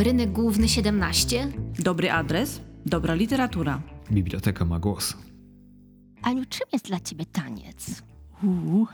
Rynek 0.00 0.32
Główny 0.32 0.68
17. 0.68 1.52
Dobry 1.78 2.10
adres, 2.12 2.60
dobra 2.86 3.14
literatura. 3.14 3.82
Biblioteka 4.12 4.64
ma 4.64 4.78
głos. 4.78 5.16
Aniu, 6.22 6.44
czym 6.48 6.66
jest 6.72 6.84
dla 6.86 7.00
ciebie 7.00 7.26
taniec? 7.26 8.02
Uuu. 8.42 8.86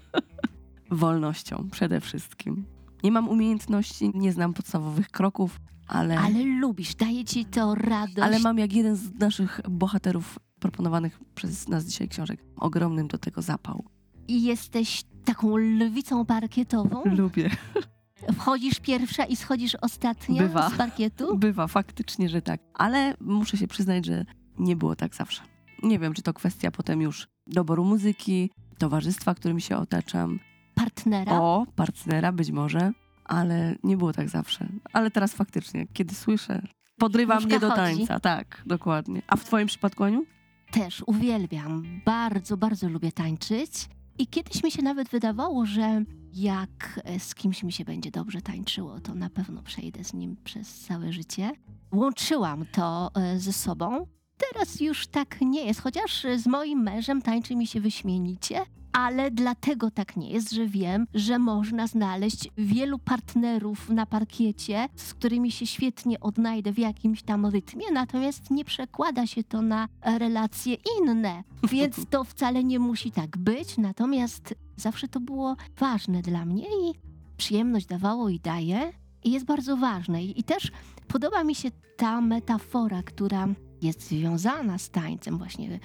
Wolnością 0.90 1.68
przede 1.70 2.00
wszystkim. 2.00 2.64
Nie 3.04 3.12
mam 3.12 3.28
umiejętności, 3.28 4.10
nie 4.14 4.32
znam 4.32 4.54
podstawowych 4.54 5.10
kroków, 5.10 5.60
ale, 5.86 6.18
ale, 6.18 6.26
Ale 6.36 6.44
lubisz, 6.44 6.94
daje 6.94 7.24
ci 7.24 7.44
to 7.44 7.74
radość. 7.74 8.42
mam 8.42 8.58
jak 8.58 8.72
jeden 8.72 8.96
z 8.96 9.14
naszych 9.14 9.60
bohaterów 9.70 10.38
proponowanych 10.60 11.20
przez 11.34 11.68
nas 11.68 11.84
dzisiaj 11.84 12.08
książek 12.08 12.44
ogromnym 12.56 13.08
do 13.08 13.18
tego 13.18 13.42
zapał. 13.42 13.84
I 14.28 14.42
jesteś 14.42 15.04
taką 15.24 15.56
lwicą 15.56 16.26
parkietową? 16.26 17.02
Lubię. 17.04 17.50
Wchodzisz 18.34 18.80
pierwsza 18.80 19.24
i 19.24 19.36
schodzisz 19.36 19.74
ostatnia 19.74 20.42
Bywa. 20.42 20.70
z 20.70 20.74
parkietu? 20.74 21.36
Bywa, 21.38 21.66
faktycznie, 21.66 22.28
że 22.28 22.42
tak. 22.42 22.60
Ale 22.74 23.14
muszę 23.20 23.56
się 23.56 23.66
przyznać, 23.68 24.06
że 24.06 24.24
nie 24.58 24.76
było 24.76 24.96
tak 24.96 25.14
zawsze. 25.14 25.42
Nie 25.82 25.98
wiem, 25.98 26.14
czy 26.14 26.22
to 26.22 26.34
kwestia 26.34 26.70
potem 26.70 27.00
już 27.02 27.28
doboru 27.46 27.84
muzyki, 27.84 28.50
towarzystwa, 28.78 29.34
którym 29.34 29.60
się 29.60 29.76
otaczam, 29.76 30.38
Partnera? 30.74 31.32
o, 31.40 31.66
partnera 31.76 32.32
być 32.32 32.50
może, 32.50 32.92
ale 33.24 33.74
nie 33.82 33.96
było 33.96 34.12
tak 34.12 34.28
zawsze. 34.28 34.68
Ale 34.92 35.10
teraz 35.10 35.34
faktycznie, 35.34 35.86
kiedy 35.92 36.14
słyszę, 36.14 36.62
podrywa 36.98 37.34
Nóżka 37.34 37.48
mnie 37.48 37.60
do 37.60 37.70
chodzi. 37.70 37.80
tańca. 37.96 38.20
Tak, 38.20 38.62
dokładnie. 38.66 39.22
A 39.26 39.36
w 39.36 39.44
twoim 39.44 39.66
przypadku, 39.66 40.04
Aniu? 40.04 40.24
Też 40.70 41.02
uwielbiam. 41.06 42.00
Bardzo, 42.04 42.56
bardzo 42.56 42.88
lubię 42.88 43.12
tańczyć. 43.12 43.88
I 44.18 44.26
kiedyś 44.26 44.62
mi 44.62 44.70
się 44.70 44.82
nawet 44.82 45.08
wydawało, 45.08 45.66
że 45.66 46.04
jak 46.32 47.00
e, 47.04 47.20
z 47.20 47.34
kimś 47.34 47.62
mi 47.62 47.72
się 47.72 47.84
będzie 47.84 48.10
dobrze 48.10 48.42
tańczyło, 48.42 49.00
to 49.00 49.14
na 49.14 49.30
pewno 49.30 49.62
przejdę 49.62 50.04
z 50.04 50.14
nim 50.14 50.36
przez 50.44 50.80
całe 50.80 51.12
życie. 51.12 51.50
Łączyłam 51.92 52.66
to 52.72 53.10
e, 53.14 53.38
ze 53.38 53.52
sobą. 53.52 54.06
Teraz 54.50 54.80
już 54.80 55.06
tak 55.06 55.40
nie 55.40 55.64
jest, 55.64 55.80
chociaż 55.80 56.26
z 56.36 56.46
moim 56.46 56.82
mężem 56.82 57.22
tańczy 57.22 57.56
mi 57.56 57.66
się 57.66 57.80
wyśmienicie, 57.80 58.60
ale 58.98 59.30
dlatego 59.30 59.90
tak 59.90 60.16
nie 60.16 60.30
jest, 60.30 60.52
że 60.52 60.66
wiem, 60.66 61.06
że 61.14 61.38
można 61.38 61.86
znaleźć 61.86 62.48
wielu 62.56 62.98
partnerów 62.98 63.90
na 63.90 64.06
parkiecie, 64.06 64.88
z 64.96 65.14
którymi 65.14 65.52
się 65.52 65.66
świetnie 65.66 66.20
odnajdę 66.20 66.72
w 66.72 66.78
jakimś 66.78 67.22
tam 67.22 67.46
rytmie, 67.46 67.84
natomiast 67.92 68.50
nie 68.50 68.64
przekłada 68.64 69.26
się 69.26 69.44
to 69.44 69.62
na 69.62 69.88
relacje 70.02 70.76
inne, 71.00 71.44
więc 71.72 71.96
to 72.10 72.24
wcale 72.24 72.64
nie 72.64 72.78
musi 72.78 73.12
tak 73.12 73.36
być, 73.36 73.76
natomiast 73.76 74.54
zawsze 74.76 75.08
to 75.08 75.20
było 75.20 75.56
ważne 75.78 76.22
dla 76.22 76.44
mnie 76.44 76.64
i 76.64 76.94
przyjemność 77.36 77.86
dawało 77.86 78.28
i 78.28 78.40
daje 78.40 78.92
i 79.24 79.30
jest 79.30 79.46
bardzo 79.46 79.76
ważne. 79.76 80.24
I, 80.24 80.40
i 80.40 80.44
też 80.44 80.72
podoba 81.08 81.44
mi 81.44 81.54
się 81.54 81.70
ta 81.96 82.20
metafora, 82.20 83.02
która 83.02 83.48
jest 83.82 84.08
związana 84.08 84.78
z 84.78 84.90
tańcem 84.90 85.38
właśnie 85.38 85.80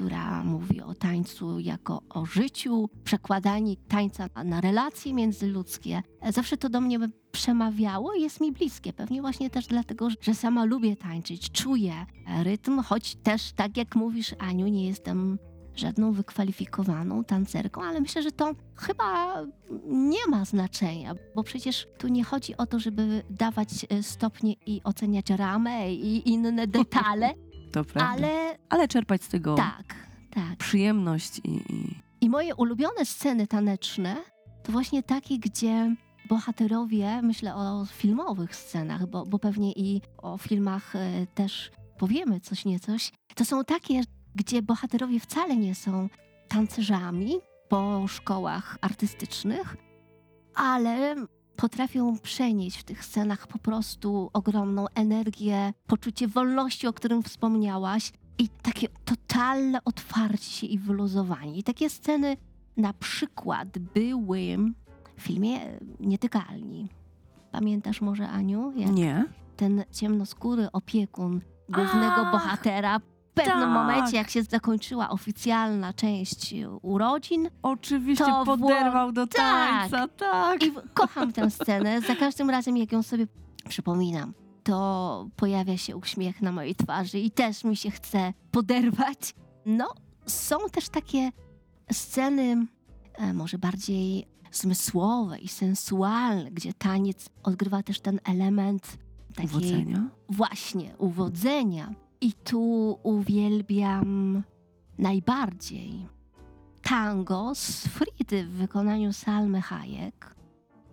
która 0.00 0.44
mówi 0.44 0.80
o 0.82 0.94
tańcu 0.94 1.58
jako 1.60 2.02
o 2.08 2.26
życiu, 2.26 2.88
przekładanie 3.04 3.76
tańca 3.88 4.28
na- 4.44 4.60
relacje 4.60 5.14
międzyludzkie. 5.14 6.02
Zawsze 6.30 6.56
to 6.56 6.68
do 6.68 6.80
mnie 6.80 6.98
przemawiało 7.32 8.14
i 8.14 8.22
jest 8.22 8.40
mi 8.40 8.52
bliskie. 8.52 8.92
Pewnie 8.92 9.20
właśnie 9.20 9.50
też 9.50 9.66
dlatego, 9.66 10.08
że 10.20 10.34
sama 10.34 10.64
lubię 10.64 10.96
tańczyć, 10.96 11.50
czuję 11.50 11.92
rytm, 12.42 12.82
choć 12.82 13.14
też, 13.14 13.52
tak 13.52 13.76
jak 13.76 13.96
mówisz, 13.96 14.34
Aniu, 14.38 14.66
nie 14.68 14.86
jestem 14.86 15.38
żadną 15.76 16.12
wykwalifikowaną 16.12 17.24
tancerką, 17.24 17.82
ale 17.82 18.00
myślę, 18.00 18.22
że 18.22 18.32
to 18.32 18.52
chyba 18.76 19.36
nie 19.86 20.26
ma 20.28 20.44
znaczenia, 20.44 21.14
bo 21.34 21.42
przecież 21.42 21.86
tu 21.98 22.08
nie 22.08 22.24
chodzi 22.24 22.56
o 22.56 22.66
to, 22.66 22.78
żeby 22.78 23.22
dawać 23.30 23.68
stopnie 24.02 24.52
i 24.66 24.80
oceniać 24.84 25.30
ramę 25.30 25.92
i 25.94 26.28
inne 26.30 26.66
detale, 26.66 27.34
To 27.76 27.84
prawda. 27.84 28.12
Ale, 28.12 28.58
ale 28.68 28.88
czerpać 28.88 29.22
z 29.22 29.28
tego 29.28 29.54
tak, 29.54 29.94
tak. 30.30 30.56
przyjemność 30.58 31.38
i, 31.38 31.50
i 31.50 32.00
I 32.20 32.30
moje 32.30 32.54
ulubione 32.54 33.04
sceny 33.04 33.46
taneczne 33.46 34.16
to 34.62 34.72
właśnie 34.72 35.02
takie, 35.02 35.38
gdzie 35.38 35.94
bohaterowie, 36.28 37.22
myślę 37.22 37.54
o 37.54 37.86
filmowych 37.86 38.56
scenach, 38.56 39.06
bo, 39.06 39.26
bo 39.26 39.38
pewnie 39.38 39.72
i 39.72 40.00
o 40.18 40.38
filmach 40.38 40.96
e, 40.96 41.26
też 41.34 41.70
powiemy 41.98 42.40
coś 42.40 42.64
niecoś, 42.64 43.12
to 43.34 43.44
są 43.44 43.64
takie, 43.64 44.02
gdzie 44.34 44.62
bohaterowie 44.62 45.20
wcale 45.20 45.56
nie 45.56 45.74
są 45.74 46.08
tancerzami 46.48 47.34
po 47.68 48.04
szkołach 48.08 48.78
artystycznych, 48.80 49.76
ale 50.54 51.14
potrafią 51.56 52.18
przenieść 52.18 52.78
w 52.78 52.84
tych 52.84 53.04
scenach 53.04 53.46
po 53.46 53.58
prostu 53.58 54.30
ogromną 54.32 54.86
energię, 54.94 55.72
poczucie 55.86 56.28
wolności, 56.28 56.86
o 56.86 56.92
którym 56.92 57.22
wspomniałaś, 57.22 58.12
i 58.38 58.48
takie 58.48 58.88
totalne 59.04 59.84
otwarcie 59.84 60.66
i 60.66 60.78
wyluzowanie. 60.78 61.58
I 61.58 61.62
takie 61.62 61.90
sceny 61.90 62.36
na 62.76 62.92
przykład 62.92 63.78
były 63.78 64.58
w 65.16 65.22
filmie 65.22 65.60
Nietykalni. 66.00 66.88
Pamiętasz 67.52 68.00
może, 68.00 68.28
Aniu, 68.28 68.72
jak 68.76 68.92
nie. 68.92 69.24
ten 69.56 69.84
ciemnoskóry 69.92 70.72
opiekun 70.72 71.40
głównego 71.68 72.16
Ach, 72.16 72.32
bohatera 72.32 73.00
pewnym 73.44 73.60
tak. 73.60 73.68
momencie, 73.74 74.16
jak 74.16 74.30
się 74.30 74.42
zakończyła 74.42 75.10
oficjalna 75.10 75.92
część 75.92 76.54
urodzin, 76.82 77.48
Oczywiście 77.62 78.24
To 78.24 78.44
poderwał 78.44 79.12
do 79.12 79.26
Tak. 79.26 79.36
tańca, 79.36 80.08
tak. 80.08 80.62
i 80.62 80.70
w- 80.70 80.92
kocham 80.94 81.32
tę 81.32 81.50
scenę. 81.50 82.00
Za 82.00 82.16
każdym 82.16 82.50
razem, 82.50 82.76
jak 82.76 82.92
ją 82.92 83.02
sobie 83.02 83.26
przypominam, 83.68 84.34
to 84.64 85.28
pojawia 85.36 85.76
się 85.76 85.96
uśmiech 85.96 86.42
na 86.42 86.52
mojej 86.52 86.74
twarzy 86.74 87.18
i 87.18 87.30
też 87.30 87.64
mi 87.64 87.76
się 87.76 87.90
chce 87.90 88.32
poderwać. 88.50 89.34
No, 89.66 89.86
są 90.26 90.56
też 90.72 90.88
takie 90.88 91.30
sceny, 91.92 92.66
e, 93.14 93.32
może 93.34 93.58
bardziej 93.58 94.26
zmysłowe 94.52 95.38
i 95.38 95.48
sensualne, 95.48 96.50
gdzie 96.50 96.72
taniec 96.74 97.28
odgrywa 97.42 97.82
też 97.82 98.00
ten 98.00 98.20
element 98.24 98.96
takiej 99.34 99.46
Uwodzenia. 99.50 100.02
właśnie 100.28 100.94
uwodzenia. 100.98 101.94
I 102.20 102.32
tu 102.32 102.98
uwielbiam 103.02 104.42
najbardziej 104.98 106.06
tango 106.82 107.54
z 107.54 107.86
Fridy 107.86 108.44
w 108.44 108.50
wykonaniu 108.50 109.12
Salmy 109.12 109.62
Hayek 109.62 110.36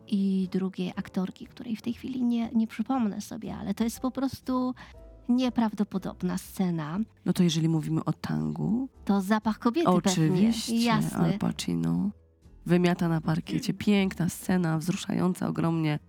i 0.08 0.50
drugiej 0.52 0.94
aktorki, 0.96 1.48
której 1.48 1.76
w 1.76 1.82
tej 1.82 1.94
chwili 1.94 2.24
nie, 2.24 2.50
nie 2.52 2.68
przypomnę 2.68 3.22
sobie, 3.22 3.56
ale 3.56 3.74
to 3.74 3.84
jest 3.84 4.00
po 4.00 4.12
prostu 4.12 4.74
nieprawdopodobna 5.30 6.38
scena. 6.38 7.00
No 7.26 7.34
to 7.34 7.44
jeżeli 7.44 7.70
mówimy 7.70 8.06
o 8.06 8.14
tangu, 8.14 8.90
To 9.06 9.22
zapach 9.22 9.60
kobiety 9.60 9.90
oczywiście 9.90 10.72
pewnie. 10.72 10.86
Jasne. 10.86 11.18
Al 11.18 11.40
Pacino 11.40 12.10
wymiata 12.66 13.10
na 13.10 13.22
parkiecie. 13.22 13.74
Piękna 13.74 14.30
scena, 14.30 14.78
wzruszająca 14.78 15.48
ogromnie, 15.48 16.00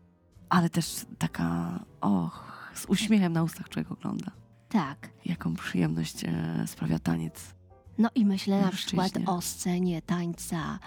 ale 0.48 0.70
też 0.70 1.06
taka, 1.18 1.80
och, 2.00 2.44
z 2.74 2.86
uśmiechem 2.86 3.32
na 3.32 3.42
ustach 3.42 3.68
człowiek 3.68 3.92
ogląda. 3.92 4.43
Tak. 4.74 5.10
Jaką 5.24 5.54
przyjemność 5.54 6.24
e, 6.24 6.64
sprawia 6.66 6.98
taniec. 6.98 7.54
No 7.98 8.08
i 8.14 8.26
myślę 8.26 8.60
na 8.60 8.66
Mężczyźnie. 8.66 9.02
przykład 9.02 9.28
o 9.36 9.40
scenie 9.40 10.02
tańca 10.02 10.78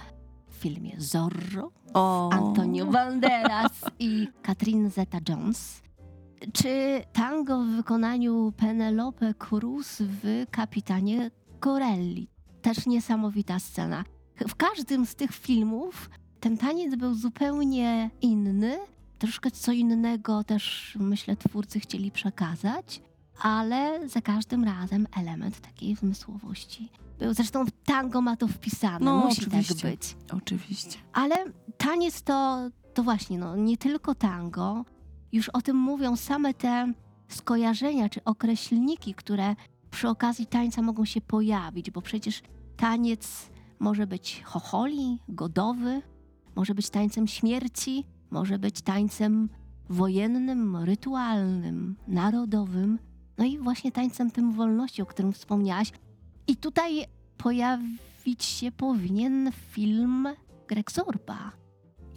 w 0.49 0.53
filmie 0.53 0.95
Zorro 0.97 1.71
O, 1.93 2.29
Antonio 2.33 2.85
Banderas 2.85 3.71
i 3.99 4.27
Katrin 4.41 4.89
Zeta-Jones. 4.89 5.81
Czy 6.53 7.01
tango 7.13 7.63
w 7.63 7.67
wykonaniu 7.67 8.53
Penelope 8.57 9.33
Cruz 9.33 9.97
w 10.01 10.45
Kapitanie 10.51 11.31
Corelli? 11.59 12.27
Też 12.61 12.85
niesamowita 12.85 13.59
scena. 13.59 14.03
W 14.47 14.55
każdym 14.55 15.05
z 15.05 15.15
tych 15.15 15.31
filmów 15.31 16.09
ten 16.39 16.57
taniec 16.57 16.95
był 16.95 17.13
zupełnie 17.15 18.09
inny. 18.21 18.77
Troszkę 19.19 19.51
co 19.51 19.71
innego 19.71 20.43
też, 20.43 20.95
myślę, 20.99 21.35
twórcy 21.35 21.79
chcieli 21.79 22.11
przekazać, 22.11 23.01
ale 23.41 24.09
za 24.09 24.21
każdym 24.21 24.63
razem 24.63 25.07
element 25.17 25.59
takiej 25.61 25.95
zmysłowości 25.95 26.89
był. 27.19 27.33
Zresztą 27.33 27.65
w 27.65 27.71
tango 27.71 28.21
ma 28.21 28.35
to 28.37 28.47
wpisane, 28.47 29.05
No, 29.05 29.17
musi 29.17 29.41
oczywiście. 29.41 29.75
tak 29.75 29.91
być. 29.91 30.15
Oczywiście. 30.31 30.97
Ale 31.13 31.35
taniec 31.77 32.21
to, 32.23 32.59
to 32.93 33.03
właśnie, 33.03 33.39
no, 33.39 33.55
nie 33.55 33.77
tylko 33.77 34.15
tango. 34.15 34.85
Już 35.31 35.49
o 35.49 35.61
tym 35.61 35.77
mówią 35.77 36.15
same 36.15 36.53
te 36.53 36.93
skojarzenia 37.27 38.09
czy 38.09 38.23
określniki, 38.23 39.13
które 39.13 39.55
przy 39.91 40.09
okazji 40.09 40.45
tańca 40.45 40.81
mogą 40.81 41.05
się 41.05 41.21
pojawić, 41.21 41.91
bo 41.91 42.01
przecież 42.01 42.41
taniec 42.77 43.49
może 43.79 44.07
być 44.07 44.41
chocholi, 44.45 45.19
godowy, 45.29 46.01
może 46.55 46.75
być 46.75 46.89
tańcem 46.89 47.27
śmierci, 47.27 48.03
może 48.31 48.59
być 48.59 48.81
tańcem 48.81 49.49
wojennym, 49.89 50.75
rytualnym, 50.77 51.95
narodowym, 52.07 52.99
no 53.37 53.45
i 53.45 53.57
właśnie 53.57 53.91
tańcem 53.91 54.31
tym 54.31 54.51
wolności, 54.51 55.01
o 55.01 55.05
którym 55.05 55.33
wspomniałaś. 55.33 55.91
I 56.47 56.55
tutaj 56.55 57.05
pojawić 57.37 58.43
się 58.43 58.71
powinien 58.71 59.51
film 59.71 60.27
Greg 60.67 60.91
Zorba. 60.91 61.51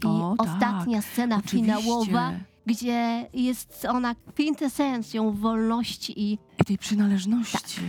I 0.05 0.07
O, 0.07 0.35
tak, 0.39 0.49
ostatnia 0.49 1.03
scena 1.03 1.37
Oczywiście. 1.37 1.77
finałowa 1.77 2.33
gdzie 2.67 3.29
jest 3.35 3.87
ona 3.89 4.15
kwintesencją 4.15 5.33
wolności 5.33 6.21
i 6.21 6.39
I 6.61 6.65
tej 6.65 6.79
przynależności. 6.79 7.81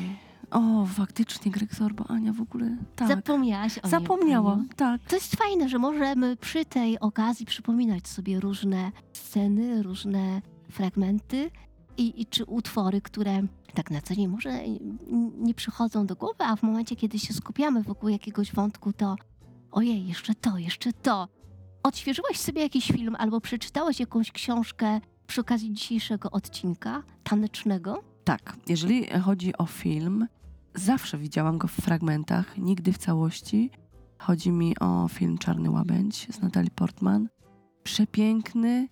O, 0.52 0.86
faktycznie, 0.86 1.52
Greg 1.52 1.76
Sorbo, 1.76 2.06
Ania 2.08 2.34
w 2.34 2.42
ogóle. 2.42 2.78
Tak. 2.96 3.08
zapomniałaś 3.08 3.78
o 3.78 3.82
niej. 3.88 3.92
Zapomniałam, 3.92 4.70
tak. 4.76 5.02
To 5.08 5.16
jest 5.16 5.36
fajne, 5.36 5.70
że 5.70 5.78
możemy 5.78 6.36
przy 6.36 6.66
tej 6.66 7.00
okazji 7.00 7.46
przypominać 7.46 8.08
sobie 8.08 8.40
różne 8.40 8.92
sceny, 9.14 9.84
różne 9.84 10.42
fragmenty 10.70 11.52
i, 11.98 12.22
i 12.22 12.26
czy 12.26 12.46
utwory, 12.46 13.02
które 13.02 13.42
tak 13.74 13.92
na 13.92 14.02
co 14.02 14.16
dzień 14.16 14.28
może 14.28 14.60
nie 15.38 15.54
przychodzą 15.54 16.06
do 16.06 16.16
głowy, 16.16 16.44
a 16.44 16.56
w 16.56 16.64
momencie, 16.64 16.96
kiedy 16.96 17.20
się 17.20 17.34
skupiamy 17.34 17.84
wokół 17.84 18.10
jakiegoś 18.10 18.54
wątku, 18.54 18.94
to 18.94 19.16
ojej, 19.72 20.08
jeszcze 20.08 20.36
to, 20.36 20.58
jeszcze 20.58 20.94
to. 20.94 21.28
Odświeżyłaś 21.84 22.40
sobie 22.40 22.62
jakiś 22.62 22.88
film 22.88 23.16
albo 23.20 23.42
przeczytałaś 23.42 24.00
jakąś 24.00 24.32
książkę 24.32 25.02
przy 25.28 25.42
okazji 25.42 25.74
dzisiejszego 25.74 26.32
odcinka 26.32 27.04
tanecznego? 27.24 28.04
Tak, 28.24 28.58
jeżeli 28.68 29.08
chodzi 29.08 29.58
o 29.58 29.66
film, 29.66 30.28
zawsze 30.76 31.18
widziałam 31.18 31.58
go 31.58 31.68
w 31.68 31.72
fragmentach, 31.72 32.58
nigdy 32.58 32.94
w 32.94 32.98
całości. 32.98 33.72
Chodzi 34.18 34.52
mi 34.52 34.80
o 34.80 35.08
film 35.08 35.38
Czarny 35.38 35.70
Łabędź 35.70 36.28
z 36.32 36.42
Natalie 36.42 36.72
Portman. 36.76 37.30
Przepiękny, 37.84 38.88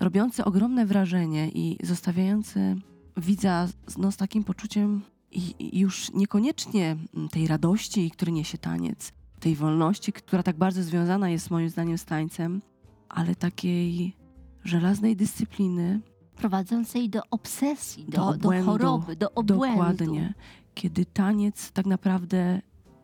robiący 0.00 0.44
ogromne 0.44 0.86
wrażenie 0.86 1.48
i 1.48 1.78
zostawiający 1.82 2.76
widza 3.16 3.66
z, 3.86 3.98
no, 3.98 4.12
z 4.12 4.16
takim 4.16 4.44
poczuciem 4.44 5.02
i, 5.32 5.78
już 5.78 6.12
niekoniecznie 6.12 6.96
tej 7.30 7.46
radości, 7.46 8.10
który 8.10 8.32
niesie 8.32 8.58
taniec, 8.58 9.12
tej 9.40 9.56
wolności, 9.56 10.12
która 10.12 10.42
tak 10.42 10.56
bardzo 10.56 10.82
związana 10.82 11.30
jest 11.30 11.50
moim 11.50 11.68
zdaniem 11.68 11.98
z 11.98 12.04
tańcem, 12.04 12.62
ale 13.08 13.34
takiej 13.34 14.16
żelaznej 14.64 15.16
dyscypliny, 15.16 16.00
Prowadzącej 16.36 17.10
do 17.10 17.20
obsesji, 17.30 18.04
Do 18.04 18.10
do, 18.10 18.18
do, 18.18 18.30
obłędu. 18.34 18.70
choroby, 18.70 19.16
do 19.16 19.30
obłędu. 19.34 19.76
Dokładnie. 19.76 20.34
Kiedy 20.74 21.04
taniec 21.06 21.72
tak 21.72 21.86
naprawdę 21.86 22.60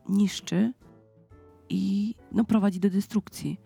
niszczy 0.08 0.72
i 1.68 2.14
no, 2.32 2.44
prowadzi 2.44 2.80
do 2.80 2.90
destrukcji. 2.90 3.60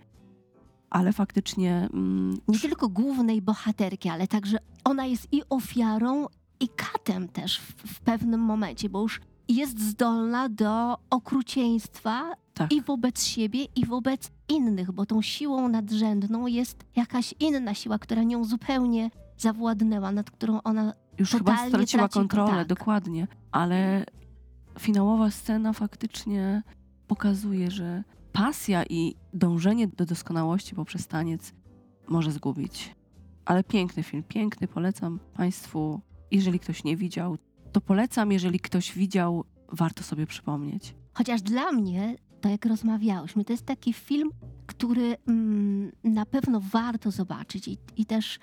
Ale 0.95 1.13
faktycznie 1.13 1.89
mm, 1.93 2.39
nie 2.49 2.59
tylko 2.59 2.89
głównej 2.89 3.43
bohaterki, 3.43 4.09
ale 4.09 4.29
także 4.29 4.59
ona 4.85 5.07
jest 5.07 5.33
i 5.33 5.43
ofiarą, 5.51 6.27
i 6.61 6.69
katem 6.69 7.29
też 7.29 7.59
w, 7.59 7.73
w 7.73 8.01
pewnym 8.01 8.41
momencie, 8.41 8.89
bo 8.89 9.03
już 9.03 9.21
jest 9.49 9.81
zdolna 9.81 10.49
do 10.49 10.99
okrucieństwa 11.11 12.35
tak, 12.55 12.73
i 12.73 12.83
wobec 12.83 13.25
siebie, 13.25 13.65
i 13.77 13.87
wobec 13.87 14.31
innych, 14.49 14.93
bo 14.93 15.07
tą 15.07 15.23
siłą 15.23 15.69
nadrzędną 15.69 16.47
jest 16.47 16.85
jakaś 16.97 17.35
inna 17.41 17.75
siła, 17.75 17.99
która 17.99 18.23
nią 18.23 18.45
zupełnie 18.45 19.11
zawładnęła, 19.39 20.13
nad 20.13 20.31
którą 20.31 20.61
ona 20.63 20.93
już 21.19 21.31
chyba 21.31 21.57
straciła 21.69 22.03
traci 22.03 22.15
kontrolę, 22.15 22.47
kontakt. 22.47 22.69
dokładnie. 22.69 23.27
Ale 23.53 24.05
finałowa 24.79 25.31
scena 25.31 25.73
faktycznie 25.73 26.63
pokazuje, 27.07 27.71
że 27.71 28.05
pasja 28.35 28.85
i 28.91 29.15
dążenie 29.33 29.89
do 29.89 30.07
doskonałości 30.07 30.75
poprzez 30.75 31.07
taniec 31.07 31.53
może 32.09 32.33
zgubić. 32.33 32.95
Ale 33.45 33.65
piękny 33.65 34.03
film, 34.03 34.23
piękny, 34.23 34.69
polecam 34.69 35.21
Państwu. 35.35 36.01
Jeżeli 36.31 36.59
ktoś 36.59 36.85
nie 36.85 36.97
widział, 36.97 37.39
to 37.73 37.81
polecam, 37.81 38.33
jeżeli 38.33 38.61
ktoś 38.61 38.93
widział, 38.93 39.45
warto 39.73 40.03
sobie 40.03 40.27
przypomnieć. 40.27 40.95
Chociaż 41.13 41.43
dla 41.43 41.73
mnie, 41.73 42.17
to 42.41 42.49
jak 42.49 42.67
rozmawiałyśmy, 42.67 43.45
to 43.45 43.53
jest 43.53 43.67
taki 43.67 43.93
film, 43.93 44.31
który 44.67 45.17
mm, 45.29 45.93
na 46.05 46.27
pewno 46.27 46.61
warto 46.61 47.11
zobaczyć 47.11 47.69
i, 47.69 47.79
i 47.97 48.07
też 48.07 48.39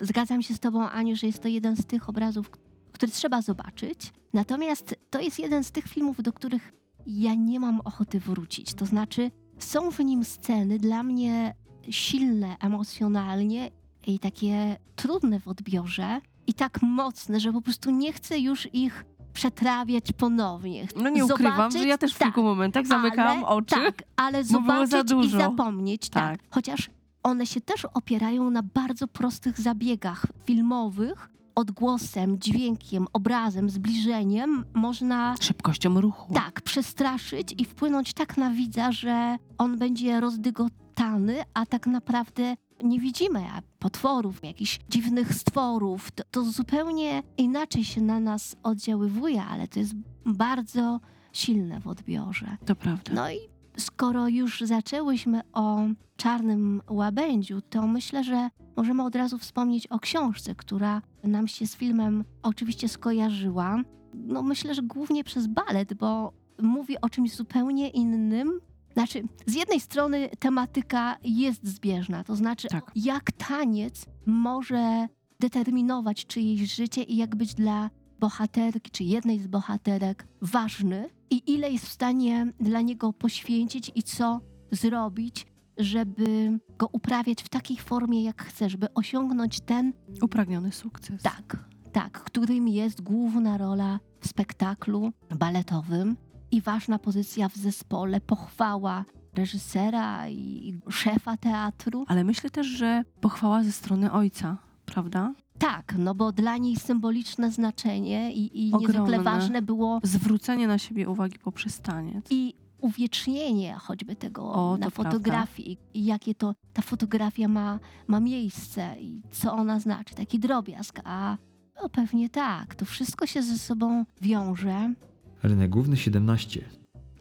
zgadzam 0.00 0.42
się 0.42 0.54
z 0.54 0.60
tobą, 0.60 0.88
Aniu, 0.88 1.16
że 1.16 1.26
jest 1.26 1.42
to 1.42 1.48
jeden 1.48 1.76
z 1.76 1.86
tych 1.86 2.08
obrazów, 2.08 2.50
który 2.92 3.12
trzeba 3.12 3.42
zobaczyć. 3.42 4.12
Natomiast 4.32 4.94
to 5.10 5.20
jest 5.20 5.38
jeden 5.38 5.64
z 5.64 5.70
tych 5.70 5.84
filmów, 5.84 6.22
do 6.22 6.32
których 6.32 6.72
ja 7.06 7.34
nie 7.34 7.60
mam 7.60 7.80
ochoty 7.80 8.20
wrócić. 8.20 8.74
To 8.74 8.86
znaczy, 8.86 9.30
są 9.58 9.90
w 9.90 9.98
nim 9.98 10.24
sceny 10.24 10.78
dla 10.78 11.02
mnie 11.02 11.54
silne 11.90 12.56
emocjonalnie 12.60 13.70
i 14.06 14.18
takie 14.18 14.76
trudne 14.96 15.40
w 15.40 15.48
odbiorze 15.48 16.20
i 16.46 16.54
tak 16.54 16.82
mocne, 16.82 17.40
że 17.40 17.52
po 17.52 17.60
prostu 17.62 17.90
nie 17.90 18.12
chcę 18.12 18.38
już 18.38 18.74
ich 18.74 19.04
przetrawiać 19.32 20.12
ponownie. 20.12 20.86
No 21.02 21.08
nie 21.08 21.24
ukrywam, 21.24 21.52
Zobaczyć- 21.70 21.78
że 21.82 21.88
ja 21.88 21.98
też 21.98 22.14
w 22.14 22.18
tak, 22.18 22.28
kilku 22.28 22.42
momentach 22.42 22.86
zamykałam 22.86 23.38
ale, 23.38 23.46
oczy. 23.46 23.74
Tak, 23.74 24.02
ale 24.16 24.44
bo 24.44 24.60
było 24.60 24.86
za 24.86 24.86
zobaczyć 24.86 25.10
i 25.12 25.14
dużo. 25.14 25.38
zapomnieć, 25.38 26.08
tak. 26.10 26.40
Tak. 26.40 26.48
Chociaż 26.50 26.90
one 27.22 27.46
się 27.46 27.60
też 27.60 27.84
opierają 27.94 28.50
na 28.50 28.62
bardzo 28.62 29.08
prostych 29.08 29.60
zabiegach 29.60 30.26
filmowych. 30.44 31.30
Odgłosem, 31.56 32.38
dźwiękiem, 32.38 33.06
obrazem, 33.12 33.70
zbliżeniem 33.70 34.64
można 34.74 35.34
Szybkością 35.40 36.00
ruchu. 36.00 36.34
tak 36.34 36.60
przestraszyć 36.60 37.54
i 37.58 37.64
wpłynąć 37.64 38.14
tak 38.14 38.36
na 38.36 38.50
widza, 38.50 38.92
że 38.92 39.36
on 39.58 39.78
będzie 39.78 40.20
rozdygotany, 40.20 41.42
a 41.54 41.66
tak 41.66 41.86
naprawdę 41.86 42.56
nie 42.84 43.00
widzimy 43.00 43.44
potworów, 43.78 44.44
jakichś 44.44 44.80
dziwnych 44.88 45.34
stworów. 45.34 46.10
To, 46.10 46.22
to 46.30 46.44
zupełnie 46.44 47.22
inaczej 47.36 47.84
się 47.84 48.00
na 48.00 48.20
nas 48.20 48.56
oddziaływuje, 48.62 49.42
ale 49.42 49.68
to 49.68 49.78
jest 49.78 49.94
bardzo 50.26 51.00
silne 51.32 51.80
w 51.80 51.88
odbiorze. 51.88 52.56
To 52.66 52.76
prawda. 52.76 53.12
No 53.14 53.30
i 53.30 53.38
skoro 53.76 54.28
już 54.28 54.60
zaczęłyśmy 54.60 55.40
o 55.52 55.80
czarnym 56.16 56.82
łabędziu, 56.90 57.60
to 57.60 57.86
myślę, 57.86 58.24
że 58.24 58.50
możemy 58.76 59.04
od 59.04 59.16
razu 59.16 59.38
wspomnieć 59.38 59.86
o 59.86 59.98
książce, 59.98 60.54
która 60.54 61.02
nam 61.24 61.48
się 61.48 61.66
z 61.66 61.76
filmem 61.76 62.24
oczywiście 62.42 62.88
skojarzyła. 62.88 63.82
No 64.14 64.42
myślę, 64.42 64.74
że 64.74 64.82
głównie 64.82 65.24
przez 65.24 65.46
balet, 65.46 65.94
bo 65.94 66.32
mówi 66.62 67.00
o 67.00 67.08
czymś 67.10 67.36
zupełnie 67.36 67.88
innym. 67.90 68.60
Znaczy, 68.92 69.22
z 69.46 69.54
jednej 69.54 69.80
strony 69.80 70.28
tematyka 70.38 71.16
jest 71.24 71.66
zbieżna, 71.66 72.24
to 72.24 72.36
znaczy 72.36 72.68
Tak. 72.68 72.90
jak 72.96 73.32
taniec 73.32 74.06
może 74.26 75.08
determinować 75.40 76.26
czyjeś 76.26 76.74
życie 76.74 77.02
i 77.02 77.16
jak 77.16 77.36
być 77.36 77.54
dla 77.54 77.90
bohaterki 78.20 78.90
czy 78.90 79.04
jednej 79.04 79.38
z 79.38 79.46
bohaterek 79.46 80.26
ważny 80.42 81.08
i 81.30 81.42
ile 81.52 81.70
jest 81.70 81.86
w 81.86 81.92
stanie 81.92 82.52
dla 82.60 82.80
niego 82.80 83.12
poświęcić 83.12 83.92
i 83.94 84.02
co 84.02 84.40
zrobić, 84.70 85.46
żeby 85.78 86.58
go 86.78 86.88
uprawiać 86.92 87.42
w 87.42 87.48
takiej 87.48 87.76
formie, 87.76 88.24
jak 88.24 88.42
chce, 88.42 88.70
żeby 88.70 88.94
osiągnąć 88.94 89.60
ten, 89.60 89.92
Upragniony 90.22 90.72
sukces. 90.72 91.22
tak, 91.22 91.56
tak, 91.92 92.12
którym 92.24 92.68
jest 92.68 93.02
główna 93.02 93.58
rola 93.58 94.00
w 94.20 94.28
spektaklu 94.28 95.12
baletowym 95.38 96.16
i 96.50 96.60
ważna 96.60 96.98
pozycja 96.98 97.48
w 97.48 97.56
zespole, 97.56 98.20
pochwała 98.20 99.04
reżysera 99.34 100.28
i 100.28 100.78
szefa 100.90 101.36
teatru. 101.36 102.04
Ale 102.08 102.24
myślę 102.24 102.50
też, 102.50 102.66
że 102.66 103.04
pochwała 103.20 103.62
ze 103.62 103.72
strony 103.72 104.12
ojca, 104.12 104.56
prawda? 104.84 105.34
Tak, 105.58 105.94
no 105.98 106.14
bo 106.14 106.32
dla 106.32 106.56
niej 106.56 106.76
symboliczne 106.76 107.50
znaczenie 107.50 108.32
i, 108.32 108.68
i 108.68 108.72
niezwykle 108.72 109.22
ważne 109.22 109.62
było 109.62 110.00
Zwrócenie 110.02 110.66
na 110.68 110.78
siebie 110.78 111.08
uwagi 111.08 111.38
poprzez 111.38 111.80
taniec. 111.80 112.26
i 112.30 112.54
uwiecznienie 112.80 113.74
choćby 113.74 114.16
tego 114.16 114.52
O, 114.52 114.72
na 114.76 114.90
prawda. 114.90 115.10
fotografii 115.10 115.78
i 115.94 116.04
jakie 116.04 116.34
to 116.34 116.54
ta 116.72 116.82
fotografia 116.82 117.48
ma, 117.48 117.78
ma 118.06 118.20
miejsce 118.20 118.94
i 119.00 119.22
co 119.30 119.52
ona 119.52 119.80
znaczy, 119.80 120.14
taki 120.14 120.38
drobiazg, 120.38 121.00
a 121.04 121.36
no 121.82 121.88
pewnie 121.88 122.30
tak, 122.30 122.74
to 122.74 122.84
wszystko 122.84 123.26
się 123.26 123.42
ze 123.42 123.58
sobą 123.58 124.04
wiąże. 124.20 124.94
Rynek 125.42 125.70
główny 125.70 125.96
17. 125.96 126.64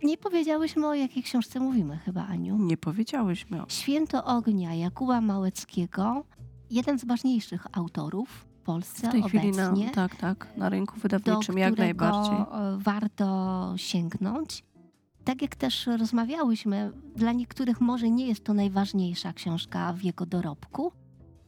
Nie 0.04 0.18
powiedziałyśmy 0.18 0.88
o 0.88 0.94
jakiej 0.94 1.24
książce 1.24 1.60
mówimy 1.60 1.98
chyba, 1.98 2.26
Aniu. 2.28 2.58
Nie 2.58 2.78
powiedziałyśmy 2.78 3.62
o... 3.64 3.66
Święto 3.70 4.24
Ognia 4.26 4.74
Jakuba 4.74 5.22
Małeckiego, 5.22 6.24
jeden 6.70 7.00
z 7.00 7.06
ważniejszych 7.06 7.68
autorów 7.78 8.30
w 8.30 8.66
Polsce 8.66 9.08
W 9.08 9.12
tej 9.12 9.24
chwili 9.24 9.52
na, 9.52 9.68
obecnie. 9.68 9.90
tak, 9.92 10.16
tak, 10.16 10.48
na 10.58 10.70
rynku 10.70 11.00
wydawniczym 11.00 11.58
jak 11.58 11.78
najbardziej. 11.78 12.36
e, 12.38 12.46
warto 12.78 13.74
sięgnąć. 13.78 14.64
Tak 15.26 15.42
jak 15.42 15.56
też 15.56 15.88
rozmawiałyśmy, 15.88 16.92
dla 17.16 17.32
niektórych 17.32 17.82
może 17.82 18.10
nie 18.10 18.28
jest 18.28 18.44
to 18.44 18.54
najważniejsza 18.54 19.34
książka 19.34 19.94
w 19.94 20.04
jego 20.04 20.26
dorobku, 20.26 20.92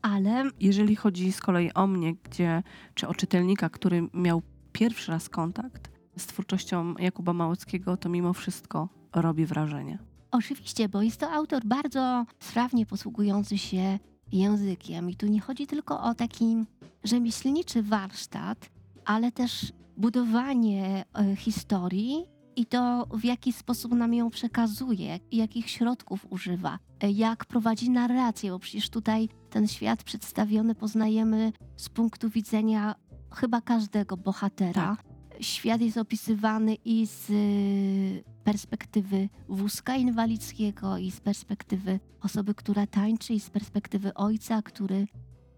ale 0.02 0.44
Jeżeli 0.60 0.96
chodzi 0.96 1.32
z 1.32 1.42
kolei 1.42 1.74
o 1.74 1.88
mnie, 1.88 2.16
gdzie, 2.24 2.64
czy 2.94 3.08
o 3.08 3.14
czytelnika, 3.14 3.70
który 3.70 4.08
miał 4.14 4.42
pierwszy 4.72 5.12
raz 5.12 5.30
kontakt 5.30 5.92
z 6.18 6.26
twórczością 6.26 6.94
Jakuba 7.00 7.34
Małeckiego, 7.34 7.98
to 7.98 8.10
mimo 8.10 8.34
wszystko 8.34 8.90
robi 9.16 9.46
wrażenie. 9.46 10.00
oczywiście, 10.32 10.90
bo 10.90 11.02
jest 11.02 11.20
to 11.20 11.32
autor 11.32 11.66
bardzo 11.66 12.26
sprawnie 12.40 12.86
posługujący 12.86 13.58
się 13.58 14.00
językiem. 14.32 15.10
I 15.10 15.16
tu 15.16 15.28
nie 15.28 15.42
chodzi 15.42 15.68
tylko 15.68 16.02
o 16.04 16.14
taki 16.14 16.66
rzemieślniczy 17.04 17.84
warsztat, 17.84 18.70
ale 19.06 19.32
też 19.32 19.74
budowanie 19.98 21.06
e, 21.14 21.36
historii 21.36 22.26
i 22.58 22.66
to, 22.66 23.08
w 23.14 23.24
jaki 23.24 23.54
sposób 23.54 23.92
nam 23.92 24.14
ją 24.14 24.30
przekazuje, 24.30 25.20
jakich 25.32 25.70
środków 25.70 26.28
używa, 26.30 26.80
jak 27.16 27.46
prowadzi 27.46 27.90
narrację, 27.90 28.52
bo 28.52 28.60
przecież 28.60 28.90
tutaj 28.90 29.30
ten 29.50 29.68
świat 29.68 30.04
przedstawiony 30.04 30.76
poznajemy 30.76 31.54
z 31.76 31.90
punktu 31.90 32.30
widzenia 32.30 32.96
chyba 33.36 33.62
każdego 33.62 34.18
bohatera. 34.18 34.98
Świat 35.40 35.82
jest 35.82 35.98
opisywany 35.98 36.76
i 36.86 37.08
z 37.08 37.30
y, 37.30 38.24
perspektywy 38.44 39.30
wózka 39.50 39.96
inwalidzkiego, 39.96 40.98
i 40.98 41.12
z 41.12 41.20
perspektywy 41.20 42.00
osoby, 42.22 42.56
która 42.56 42.88
tańczy, 42.88 43.34
i 43.34 43.40
z 43.40 43.50
perspektywy 43.50 44.14
ojca, 44.14 44.62
który 44.62 45.08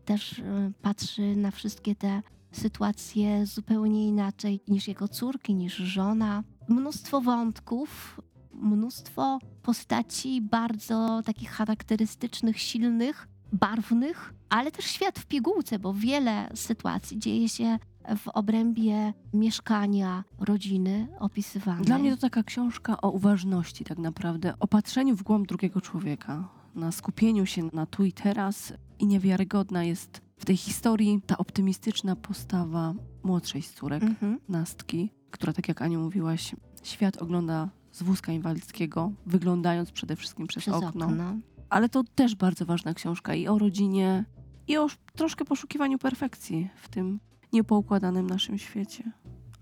też 0.05 0.39
y, 0.39 0.43
patrzy 0.81 1.35
na 1.35 1.51
wszystkie 1.51 1.95
te 1.95 2.21
sytuacje 2.51 3.45
zupełnie 3.45 4.07
inaczej 4.07 4.61
niż 4.67 4.87
jego 4.87 5.07
córki, 5.07 5.55
niż 5.55 5.75
żona. 5.75 6.43
Mnóstwo 6.69 7.21
wątków, 7.21 8.21
mnóstwo 8.53 9.39
postaci 9.61 10.41
bardzo 10.41 11.21
takich 11.25 11.49
charakterystycznych, 11.51 12.59
silnych, 12.59 13.27
barwnych, 13.53 14.33
ale 14.49 14.71
też 14.71 14.85
świat 14.85 15.19
w 15.19 15.25
pigułce, 15.25 15.79
bo 15.79 15.93
wiele 15.93 16.49
sytuacji 16.55 17.19
dzieje 17.19 17.49
się 17.49 17.79
w 18.17 18.27
obrębie 18.27 19.13
mieszkania, 19.33 20.23
rodziny 20.39 21.07
opisywanej. 21.19 21.85
Dla 21.85 21.97
mnie 21.99 22.11
to 22.15 22.21
taka 22.21 22.43
książka 22.43 23.01
o 23.01 23.09
uważności, 23.11 23.83
tak 23.85 23.97
naprawdę, 23.97 24.53
o 24.59 24.67
patrzeniu 24.67 25.15
w 25.15 25.23
głąb 25.23 25.47
drugiego 25.47 25.81
człowieka, 25.81 26.49
na 26.75 26.91
skupieniu 26.91 27.45
się 27.45 27.69
na 27.73 27.85
tu 27.85 28.03
i 28.03 28.13
teraz. 28.13 28.73
I 28.99 29.07
niewiarygodna 29.07 29.83
jest 29.83 30.21
w 30.37 30.45
tej 30.45 30.57
historii 30.57 31.21
ta 31.27 31.37
optymistyczna 31.37 32.15
postawa 32.15 32.93
młodszej 33.23 33.61
z 33.61 33.73
córek, 33.73 34.03
Mhm. 34.03 34.39
Nastki, 34.49 35.09
która, 35.31 35.53
tak 35.53 35.67
jak 35.67 35.81
Aniu 35.81 35.99
mówiłaś, 35.99 36.55
świat 36.83 37.17
ogląda 37.17 37.69
z 37.91 38.03
wózka 38.03 38.31
inwalidzkiego, 38.31 39.11
wyglądając 39.25 39.91
przede 39.91 40.15
wszystkim 40.15 40.47
przez, 40.47 40.63
Przez 40.63 40.73
okno. 40.75 41.05
okno. 41.05 41.35
Ale 41.69 41.89
to 41.89 42.03
też 42.15 42.35
bardzo 42.35 42.65
ważna 42.65 42.93
książka 42.93 43.35
i 43.35 43.47
o 43.47 43.57
rodzinie, 43.59 44.25
i 44.67 44.77
o 44.77 44.87
troszkę 45.15 45.45
poszukiwaniu 45.45 45.97
perfekcji 45.97 46.69
w 46.75 46.89
tym 46.89 47.19
niepoukładanym 47.53 48.27
naszym 48.27 48.57
świecie. 48.57 49.11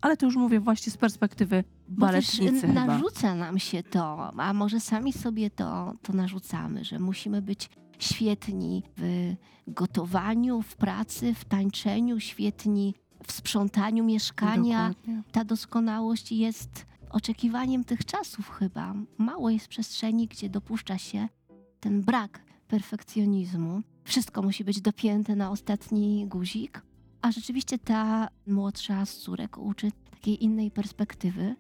Ale 0.02 0.18
to 0.18 0.26
już 0.26 0.36
mówię 0.36 0.60
właśnie 0.60 0.92
z 0.92 0.98
perspektywy 0.98 1.64
Bo 1.90 2.02
baletnicy 2.06 2.68
chyba. 2.68 2.86
narzuca 2.86 3.36
nam 3.36 3.60
się 3.60 3.84
to, 3.84 4.34
a 4.38 4.54
może 4.54 4.80
sami 4.80 5.14
sobie 5.14 5.50
to, 5.50 5.94
to 6.02 6.14
narzucamy, 6.14 6.84
że 6.86 7.00
musimy 7.00 7.42
być 7.42 7.70
świetni 8.00 8.84
w 8.98 9.34
gotowaniu, 9.68 10.62
w 10.62 10.76
pracy, 10.76 11.34
w 11.34 11.46
tańczeniu, 11.46 12.20
świetni 12.20 12.96
w 13.28 13.32
sprzątaniu 13.32 14.04
mieszkania. 14.04 14.88
Dokładnie. 14.90 15.24
Ta 15.32 15.44
doskonałość 15.46 16.32
jest 16.32 16.86
oczekiwaniem 17.10 17.84
tych 17.84 18.06
czasów 18.06 18.50
chyba. 18.50 18.94
Mało 19.18 19.50
jest 19.50 19.68
przestrzeni, 19.68 20.28
gdzie 20.28 20.50
dopuszcza 20.50 20.98
się 20.98 21.28
ten 21.80 22.02
brak 22.02 22.42
perfekcjonizmu. 22.68 23.82
Wszystko 24.04 24.42
musi 24.42 24.64
być 24.64 24.82
dopięte 24.82 25.36
na 25.36 25.52
ostatni 25.52 26.28
guzik. 26.28 26.82
A 27.22 27.32
rzeczywiście 27.32 27.80
ta 27.80 28.28
młodsza 28.48 29.06
z 29.06 29.18
córek 29.18 29.58
uczy 29.58 29.92
takiej 30.12 30.44
innej 30.44 30.72
perspektywy 30.72 31.56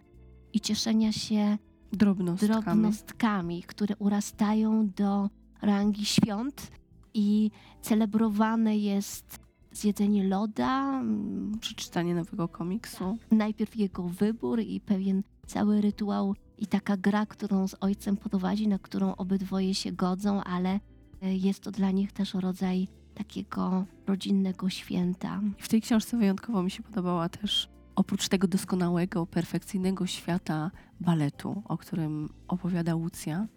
i 0.53 0.59
cieszenia 0.59 1.11
się 1.11 1.57
Drobnostkami. 1.91 2.63
drobnostkami, 2.63 3.63
które 3.63 3.95
urastają 3.95 4.89
do 4.89 5.29
rangi 5.61 6.05
świąt 6.05 6.71
i 7.13 7.51
celebrowane 7.81 8.77
jest 8.77 9.39
zjedzenie 9.77 10.27
loda, 10.27 10.99
mm, 10.99 11.57
Przeczytanie 11.59 12.15
nowego 12.15 12.47
komiksu. 12.47 13.17
najpierw 13.31 13.75
jego 13.75 14.03
wybór 14.03 14.59
i 14.59 14.79
pewien 14.81 15.23
cały 15.47 15.81
rytuał 15.81 16.35
i 16.57 16.67
taka 16.67 16.97
gra, 16.97 17.25
którą 17.25 17.67
z 17.67 17.75
ojcem 17.79 18.17
prowadzi, 18.17 18.67
na 18.67 18.79
którą 18.79 19.15
obydwoje 19.15 19.75
się 19.75 19.91
godzą, 19.91 20.43
ale 20.43 20.79
e, 21.21 21.35
jest 21.35 21.59
to 21.59 21.71
dla 21.71 21.91
nich 21.91 22.11
też 22.11 22.33
rodzaj 22.33 22.87
takiego 23.13 23.85
rodzinnego 24.07 24.69
święta. 24.69 25.41
W 25.57 25.67
tej 25.67 25.81
książce 25.81 26.17
wyjątkowo 26.17 26.63
mi 26.63 26.71
się 26.71 26.83
podobała 26.83 27.29
też, 27.29 27.69
oprócz 27.95 28.27
tego 28.27 28.47
doskonałego, 28.47 29.25
perfekcyjnego 29.25 30.07
świata 30.07 30.71
baletu, 30.99 31.63
o 31.65 31.77
którym 31.77 32.29
opowiada 32.47 32.95
Łucja, 32.95 33.47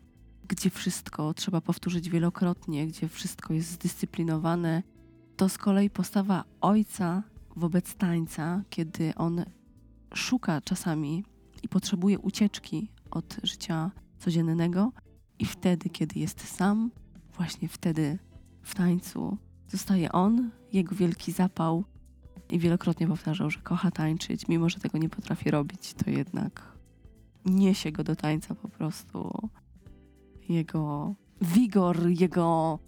gdzie 0.49 0.71
wszystko 0.71 1.35
trzeba 1.35 1.61
powtórzyć 1.61 2.11
wielokrotnie, 2.11 2.87
gdzie 2.87 3.09
wszystko 3.09 3.55
jest 3.55 3.71
zdyscyplinowane, 3.71 4.83
to 5.41 5.49
z 5.49 5.59
kolei 5.59 5.91
postawa 5.91 6.45
ojca 6.61 7.23
wobec 7.57 7.95
tańca, 7.95 8.63
kiedy 8.71 9.15
on 9.15 9.45
szuka 10.15 10.61
czasami 10.61 11.25
i 11.63 11.69
potrzebuje 11.69 12.19
ucieczki 12.19 12.91
od 13.11 13.37
życia 13.43 13.91
codziennego, 14.19 14.93
i 15.39 15.45
wtedy, 15.45 15.91
kiedy 15.91 16.21
jest 16.21 16.57
sam, 16.57 16.91
właśnie 17.33 17.69
wtedy 17.69 18.19
w 18.63 18.75
tańcu 18.75 19.37
zostaje 19.69 20.13
on, 20.13 20.51
jego 20.73 20.95
wielki 20.95 21.33
zapał. 21.33 21.85
I 22.51 22.59
wielokrotnie 22.59 23.07
powtarzał, 23.07 23.51
że 23.51 23.61
kocha 23.61 23.91
tańczyć, 23.91 24.49
mimo 24.49 24.69
że 24.69 24.81
tego 24.81 24.99
nie 24.99 25.09
potrafi 25.09 25.51
robić, 25.51 25.95
to 25.95 26.11
jednak 26.11 26.73
niesie 27.45 27.93
go 27.93 28.05
do 28.05 28.17
tańca 28.17 28.55
po 28.55 28.69
prostu. 28.69 29.49
Jego 30.49 31.15
wigor, 31.41 32.09
jego 32.09 32.79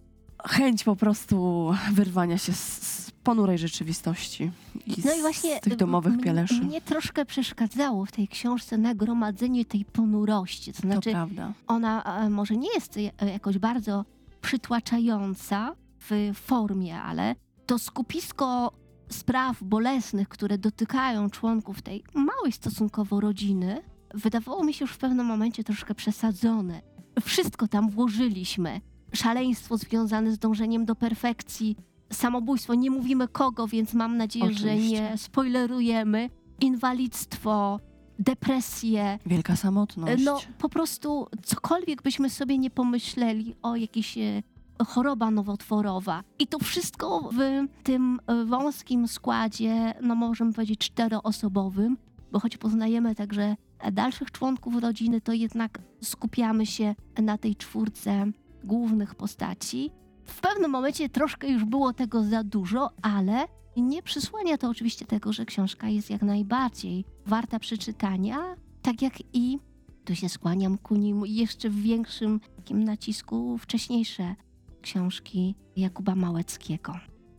chęć 0.44 0.84
po 0.84 0.96
prostu 0.96 1.68
wyrwania 1.92 2.38
się 2.38 2.52
z, 2.52 2.82
z 2.82 3.10
ponurej 3.10 3.58
rzeczywistości 3.58 4.50
i, 4.86 4.94
No 5.04 5.14
i 5.14 5.18
z, 5.18 5.20
właśnie 5.20 5.56
z 5.56 5.60
tych 5.60 5.76
domowych 5.76 6.20
pieleszy. 6.20 6.62
Mnie 6.62 6.80
troszkę 6.80 7.24
przeszkadzało 7.24 8.06
w 8.06 8.12
tej 8.12 8.28
książce 8.28 8.78
nagromadzenie 8.78 9.64
tej 9.64 9.84
ponurości. 9.84 10.72
To 10.72 10.82
to 10.82 10.88
znaczy, 10.88 11.10
prawda. 11.10 11.52
ona 11.66 12.26
może 12.30 12.56
nie 12.56 12.68
jest 12.74 12.98
jakoś 13.32 13.58
bardzo 13.58 14.04
przytłaczająca 14.40 15.74
w 16.10 16.30
formie, 16.34 17.00
ale 17.02 17.34
to 17.66 17.78
skupisko 17.78 18.72
spraw 19.08 19.62
bolesnych, 19.62 20.28
które 20.28 20.58
dotykają 20.58 21.30
członków 21.30 21.82
tej 21.82 22.04
małej 22.14 22.52
stosunkowo 22.52 23.20
rodziny, 23.20 23.82
wydawało 24.14 24.64
mi 24.64 24.74
się 24.74 24.84
już 24.84 24.92
w 24.92 24.98
pewnym 24.98 25.26
momencie 25.26 25.64
troszkę 25.64 25.94
przesadzone. 25.94 26.82
Wszystko 27.22 27.68
tam 27.68 27.90
włożyliśmy. 27.90 28.80
Szaleństwo 29.14 29.76
związane 29.76 30.32
z 30.32 30.38
dążeniem 30.38 30.84
do 30.84 30.94
perfekcji, 30.94 31.76
samobójstwo, 32.12 32.74
nie 32.74 32.90
mówimy 32.90 33.28
kogo, 33.28 33.66
więc 33.66 33.94
mam 33.94 34.16
nadzieję, 34.16 34.52
że 34.52 34.66
Oczywiście. 34.68 35.02
nie 35.02 35.18
spoilerujemy. 35.18 36.30
Inwalidztwo, 36.60 37.80
depresję, 38.18 39.18
Wielka 39.26 39.56
samotność. 39.56 40.24
no 40.24 40.38
po 40.58 40.68
prostu 40.68 41.26
cokolwiek 41.44 42.02
byśmy 42.02 42.30
sobie 42.30 42.58
nie 42.58 42.70
pomyśleli 42.70 43.54
o 43.62 43.76
jakiejś 43.76 44.18
e, 44.18 44.42
choroba 44.86 45.30
nowotworowa. 45.30 46.22
I 46.38 46.46
to 46.46 46.58
wszystko 46.58 47.30
w 47.32 47.38
tym 47.82 48.20
e, 48.26 48.44
wąskim 48.44 49.08
składzie, 49.08 49.94
no 50.02 50.14
możemy 50.14 50.52
powiedzieć 50.52 50.78
czteroosobowym, 50.78 51.96
bo 52.32 52.40
choć 52.40 52.56
poznajemy 52.56 53.14
także 53.14 53.56
dalszych 53.92 54.30
członków 54.30 54.76
rodziny, 54.76 55.20
to 55.20 55.32
jednak 55.32 55.78
skupiamy 56.02 56.66
się 56.66 56.94
na 57.22 57.38
tej 57.38 57.56
czwórce 57.56 58.26
głównych 58.66 59.14
postaci. 59.14 59.90
W 60.26 60.40
pewnym 60.40 60.70
momencie 60.70 61.08
troszkę 61.08 61.48
już 61.48 61.64
było 61.64 61.92
tego 61.92 62.24
za 62.24 62.44
dużo, 62.44 62.90
ale 63.02 63.46
nie 63.76 64.02
przysłania 64.02 64.58
to 64.58 64.68
oczywiście 64.68 65.04
tego, 65.04 65.32
że 65.32 65.44
książka 65.44 65.88
jest 65.88 66.10
jak 66.10 66.22
najbardziej 66.22 67.04
warta 67.26 67.58
przeczytania, 67.58 68.56
tak 68.82 69.02
jak 69.02 69.12
i 69.32 69.58
tu 70.04 70.14
się 70.14 70.28
skłaniam 70.28 70.78
ku 70.78 70.96
nim 70.96 71.22
jeszcze 71.26 71.70
w 71.70 71.82
większym 71.82 72.40
takim 72.56 72.84
nacisku 72.84 73.58
wcześniejsze 73.58 74.34
książki 74.82 75.54
Jakuba 75.76 76.14
Małeckiego. 76.14 76.94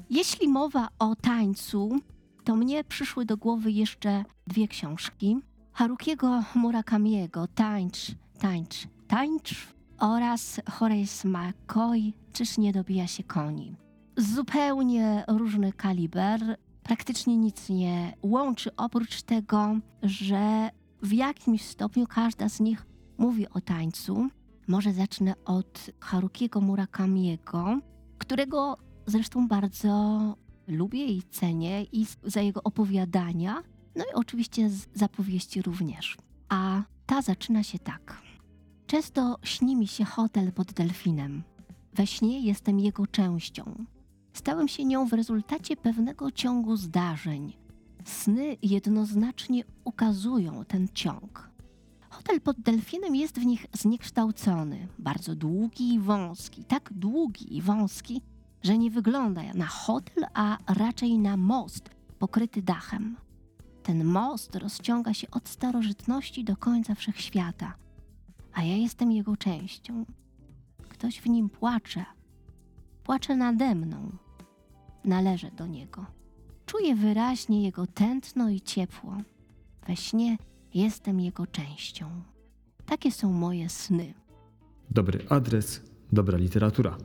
Jeśli 0.10 0.48
mowa 0.48 0.88
o 1.00 1.16
tańcu, 1.16 2.00
to 2.44 2.56
mnie 2.56 2.84
przyszły 2.84 3.26
do 3.26 3.38
głowy 3.38 3.72
jeszcze 3.72 4.26
dwie 4.48 4.68
książki. 4.68 5.38
Harukiego 5.74 6.44
Murakamiego 6.56 7.48
Tańcz, 7.48 8.12
tańcz, 8.40 8.88
tańcz 9.08 9.74
oraz 10.04 10.62
Horace 10.70 11.28
McCoy 11.28 12.14
Czyż 12.34 12.58
nie 12.58 12.74
dobija 12.74 13.08
się 13.08 13.24
koni. 13.24 13.76
Zupełnie 14.18 15.24
różny 15.28 15.74
kaliber, 15.74 16.58
praktycznie 16.84 17.38
nic 17.38 17.70
nie 17.70 18.14
łączy, 18.22 18.76
oprócz 18.76 19.22
tego, 19.22 19.76
że 20.04 20.70
w 21.02 21.14
jakimś 21.14 21.62
stopniu 21.62 22.08
każda 22.08 22.50
z 22.50 22.60
nich 22.60 22.86
mówi 23.18 23.50
o 23.50 23.62
tańcu. 23.62 24.30
Może 24.68 24.94
zacznę 24.94 25.34
od 25.46 25.92
Harukiego 26.00 26.62
Murakamiego, 26.62 27.80
którego 28.18 28.78
zresztą 29.06 29.48
bardzo 29.48 30.20
lubię 30.68 31.06
i 31.06 31.24
cenię 31.24 31.84
i 31.84 32.06
za 32.24 32.42
jego 32.42 32.64
opowiadania, 32.64 33.64
no 33.96 34.04
i 34.04 34.14
oczywiście 34.14 34.70
z 34.70 34.88
zapowieści 34.94 35.62
również. 35.62 36.18
A 36.50 36.82
ta 37.06 37.22
zaczyna 37.22 37.64
się 37.64 37.80
tak. 37.80 38.23
Często 38.94 39.38
śni 39.44 39.76
mi 39.76 39.88
się 39.88 40.06
hotel 40.06 40.52
pod 40.52 40.74
delfinem. 40.74 41.44
We 41.94 42.08
śnie 42.08 42.40
jestem 42.40 42.80
jego 42.80 43.08
częścią. 43.08 43.86
Stałem 44.34 44.68
się 44.68 44.86
nią 44.86 45.08
w 45.08 45.14
rezultacie 45.14 45.78
pewnego 45.78 46.32
ciągu 46.32 46.78
zdarzeń. 46.78 47.54
Sny 48.06 48.58
jednoznacznie 48.62 49.64
ukazują 49.84 50.66
ten 50.66 50.88
ciąg. 50.94 51.50
Hotel 52.10 52.42
pod 52.42 52.60
delfinem 52.60 53.16
jest 53.16 53.40
w 53.40 53.46
nich 53.46 53.66
zniekształcony, 53.74 54.88
bardzo 55.00 55.36
długi 55.36 55.94
i 55.94 56.00
wąski, 56.00 56.64
tak 56.64 56.94
długi 56.94 57.58
i 57.58 57.62
wąski, 57.62 58.22
że 58.64 58.78
nie 58.78 58.92
wygląda 58.92 59.42
na 59.54 59.66
hotel, 59.66 60.26
a 60.34 60.58
raczej 60.68 61.18
na 61.18 61.38
most 61.38 61.90
pokryty 62.20 62.62
dachem. 62.62 63.18
Ten 63.84 64.04
most 64.04 64.56
rozciąga 64.56 65.14
się 65.14 65.32
od 65.32 65.50
starożytności 65.50 66.44
do 66.44 66.58
końca 66.58 66.96
wszechświata, 66.96 67.83
a 68.54 68.64
ja 68.64 68.76
jestem 68.76 69.12
jego 69.12 69.38
częścią. 69.38 70.06
Ktoś 70.90 71.22
w 71.22 71.30
nim 71.30 71.50
płacze. 71.50 72.06
Płacze 73.04 73.36
nade 73.36 73.76
mną. 73.76 74.10
Należę 75.06 75.52
do 75.52 75.68
niego. 75.68 76.06
Czuję 76.66 76.96
wyraźnie 76.96 77.64
jego 77.64 77.88
tętno 77.88 78.50
i 78.50 78.62
ciepło. 78.62 79.18
We 79.88 79.96
śnie 79.96 80.38
jestem 80.74 81.20
jego 81.20 81.48
częścią. 81.48 82.10
Takie 82.86 83.12
są 83.12 83.32
moje 83.32 83.70
sny. 83.70 84.14
Dobry 84.90 85.26
adres, 85.30 85.82
dobra 86.12 86.38
literatura. 86.38 86.98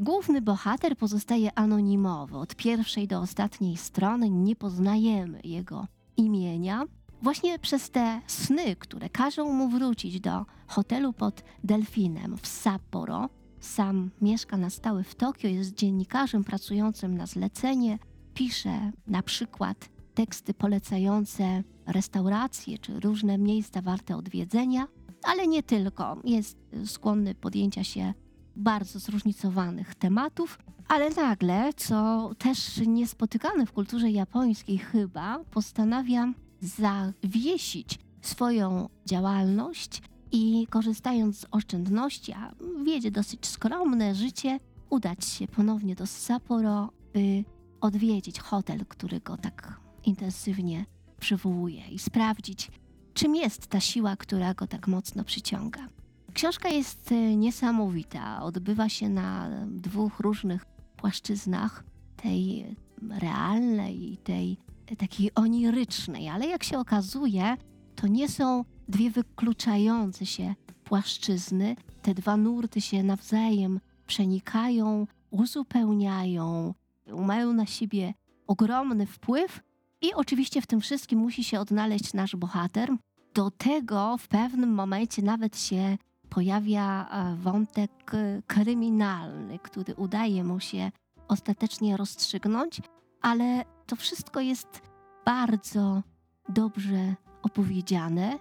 Główny 0.00 0.42
bohater 0.42 0.96
pozostaje 0.96 1.58
anonimowy. 1.58 2.36
Od 2.36 2.54
pierwszej 2.56 3.08
do 3.08 3.20
ostatniej 3.20 3.76
strony 3.76 4.30
nie 4.30 4.56
poznajemy 4.56 5.40
jego 5.44 5.86
imienia. 6.16 6.84
Właśnie 7.22 7.58
przez 7.58 7.90
te 7.90 8.20
sny, 8.26 8.76
które 8.76 9.08
każą 9.08 9.52
mu 9.52 9.68
wrócić 9.68 10.20
do 10.20 10.46
hotelu 10.66 11.12
pod 11.12 11.42
delfinem 11.64 12.36
w 12.36 12.46
Sapporo. 12.46 13.28
Sam 13.60 14.10
mieszka 14.20 14.56
na 14.56 14.70
stałe 14.70 15.04
w 15.04 15.14
Tokio, 15.14 15.48
jest 15.48 15.74
dziennikarzem 15.74 16.44
pracującym 16.44 17.16
na 17.16 17.26
zlecenie. 17.26 17.98
Pisze 18.34 18.92
na 19.06 19.22
przykład 19.22 19.88
teksty 20.14 20.54
polecające 20.54 21.62
restauracje 21.86 22.78
czy 22.78 23.00
różne 23.00 23.38
miejsca 23.38 23.82
warte 23.82 24.16
odwiedzenia, 24.16 24.88
ale 25.22 25.46
nie 25.46 25.62
tylko. 25.62 26.16
Jest 26.24 26.58
skłonny 26.84 27.34
podjęcia 27.34 27.84
się 27.84 28.14
bardzo 28.56 28.98
zróżnicowanych 28.98 29.94
tematów, 29.94 30.58
ale 30.88 31.10
nagle, 31.10 31.70
co 31.76 32.30
też 32.38 32.76
niespotykane 32.86 33.66
w 33.66 33.72
kulturze 33.72 34.10
japońskiej 34.10 34.78
chyba, 34.78 35.38
postanawia 35.50 36.32
zawiesić 36.62 37.98
swoją 38.20 38.88
działalność 39.06 40.02
i 40.32 40.66
korzystając 40.70 41.38
z 41.38 41.46
oszczędności, 41.50 42.32
a 42.32 42.54
wiedzie 42.84 43.10
dosyć 43.10 43.46
skromne 43.46 44.14
życie, 44.14 44.60
udać 44.90 45.24
się 45.24 45.46
ponownie 45.46 45.94
do 45.94 46.06
Sapporo, 46.06 46.90
by 47.14 47.44
odwiedzić 47.80 48.40
hotel, 48.40 48.86
który 48.88 49.20
go 49.20 49.36
tak 49.36 49.80
intensywnie 50.04 50.84
przywołuje 51.20 51.88
i 51.88 51.98
sprawdzić, 51.98 52.70
czym 53.14 53.36
jest 53.36 53.66
ta 53.66 53.80
siła, 53.80 54.16
która 54.16 54.54
go 54.54 54.66
tak 54.66 54.88
mocno 54.88 55.24
przyciąga. 55.24 55.88
Książka 56.34 56.68
jest 56.68 57.12
e, 57.12 57.36
niesamowita. 57.36 58.42
Odbywa 58.42 58.88
się 58.88 59.08
na 59.08 59.50
dwóch 59.66 60.20
różnych 60.20 60.64
płaszczyznach 60.96 61.84
tej 62.16 62.76
realnej 63.10 64.12
i 64.12 64.16
tej 64.16 64.56
takiej 64.98 65.30
onirycznej, 65.34 66.28
ale 66.28 66.46
jak 66.46 66.64
się 66.64 66.78
okazuje, 66.78 67.56
to 67.94 68.06
nie 68.06 68.28
są 68.28 68.64
dwie 68.88 69.10
wykluczające 69.10 70.26
się 70.26 70.54
płaszczyzny. 70.84 71.76
Te 72.02 72.14
dwa 72.14 72.36
nurty 72.36 72.80
się 72.80 73.02
nawzajem 73.02 73.80
przenikają, 74.06 75.06
uzupełniają, 75.30 76.74
mają 77.06 77.52
na 77.52 77.66
siebie 77.66 78.14
ogromny 78.46 79.06
wpływ 79.06 79.60
i 80.02 80.14
oczywiście 80.14 80.62
w 80.62 80.66
tym 80.66 80.80
wszystkim 80.80 81.18
musi 81.18 81.44
się 81.44 81.60
odnaleźć 81.60 82.14
nasz 82.14 82.36
bohater. 82.36 82.90
Do 83.34 83.50
tego 83.50 84.16
w 84.18 84.28
pewnym 84.28 84.74
momencie 84.74 85.22
nawet 85.22 85.58
się 85.58 85.98
pojawia 86.28 87.08
e, 87.08 87.36
wątek 87.36 88.14
e, 88.14 88.42
kryminalny, 88.46 89.58
który 89.58 89.94
udaje 89.94 90.44
mu 90.44 90.60
się 90.60 90.90
ostatecznie 91.28 91.96
rozstrzygnąć, 91.96 92.80
ale 93.20 93.64
to 93.92 93.96
wszystko 93.96 94.40
jest 94.40 94.82
bardzo 95.24 96.02
dobrze 96.48 97.14
opowiedziane. 97.42 98.38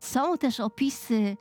Są 0.00 0.38
też 0.38 0.60
opisy 0.60 1.36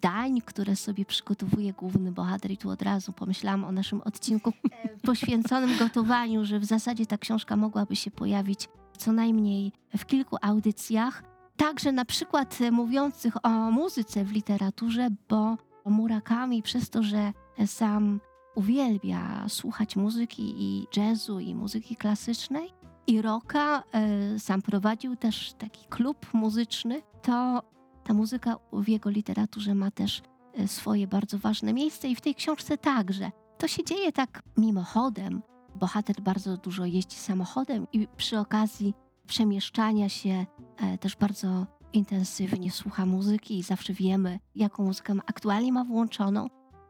dań, 0.00 0.40
które 0.40 0.76
sobie 0.76 1.04
przygotowuje 1.04 1.72
główny 1.72 2.12
bohater 2.12 2.50
i 2.50 2.56
tu 2.56 2.70
od 2.70 2.82
razu 2.82 3.12
pomyślałam 3.12 3.64
o 3.64 3.72
naszym 3.72 4.02
odcinku 4.02 4.52
poświęconym 5.06 5.78
gotowaniu, 5.78 6.44
że 6.44 6.58
w 6.58 6.64
zasadzie 6.64 7.06
ta 7.06 7.18
książka 7.18 7.56
mogłaby 7.56 7.96
się 7.96 8.10
pojawić 8.10 8.68
co 8.98 9.12
najmniej 9.12 9.72
w 9.96 10.06
kilku 10.06 10.36
audycjach. 10.42 11.22
Także 11.56 11.92
na 11.92 12.04
przykład 12.04 12.58
mówiących 12.72 13.44
o 13.46 13.70
muzyce 13.70 14.24
w 14.24 14.32
literaturze, 14.32 15.08
bo 15.28 15.56
Murakami 15.84 16.62
przez 16.62 16.90
to, 16.90 17.02
że 17.02 17.32
sam 17.66 18.20
uwielbia 18.54 19.48
słuchać 19.48 19.96
muzyki 19.96 20.54
i 20.56 20.86
jazzu 20.96 21.40
i 21.40 21.54
muzyki 21.54 21.96
klasycznej 21.96 22.76
i 23.06 23.22
rocka, 23.22 23.82
e, 23.92 24.38
sam 24.38 24.62
prowadził 24.62 25.16
też 25.16 25.52
taki 25.52 25.86
klub 25.88 26.26
muzyczny, 26.32 27.02
to 27.22 27.62
ta 28.04 28.14
muzyka 28.14 28.56
w 28.72 28.88
jego 28.88 29.10
literaturze 29.10 29.74
ma 29.74 29.90
też 29.90 30.22
e, 30.54 30.68
swoje 30.68 31.06
bardzo 31.06 31.38
ważne 31.38 31.72
miejsce 31.72 32.08
i 32.08 32.16
w 32.16 32.20
tej 32.20 32.34
książce 32.34 32.78
także. 32.78 33.30
To 33.58 33.68
się 33.68 33.84
dzieje 33.84 34.12
tak 34.12 34.42
mimochodem. 34.56 35.42
Bohater 35.74 36.20
bardzo 36.20 36.56
dużo 36.56 36.84
jeździ 36.84 37.16
samochodem 37.16 37.86
i 37.92 38.08
przy 38.16 38.38
okazji 38.38 38.94
przemieszczania 39.26 40.08
się 40.08 40.46
e, 40.76 40.98
też 40.98 41.16
bardzo 41.16 41.66
intensywnie 41.92 42.70
słucha 42.70 43.06
muzyki 43.06 43.58
i 43.58 43.62
zawsze 43.62 43.92
wiemy, 43.92 44.38
jaką 44.54 44.84
muzykę 44.84 45.14
aktualnie 45.26 45.72
ma 45.72 45.84
włączoną. 45.84 46.46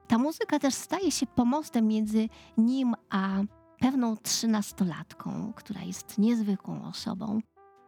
Ta 0.07 0.18
muzyka 0.18 0.59
też 0.59 0.74
staje 0.74 1.11
się 1.11 1.26
pomostem 1.26 1.87
między 1.88 2.29
nim 2.59 2.94
a 3.11 3.40
pewną 3.78 4.16
trzynastolatką, 4.16 5.52
która 5.56 5.82
jest 5.82 6.18
niezwykłą 6.18 6.84
osobą, 6.84 7.40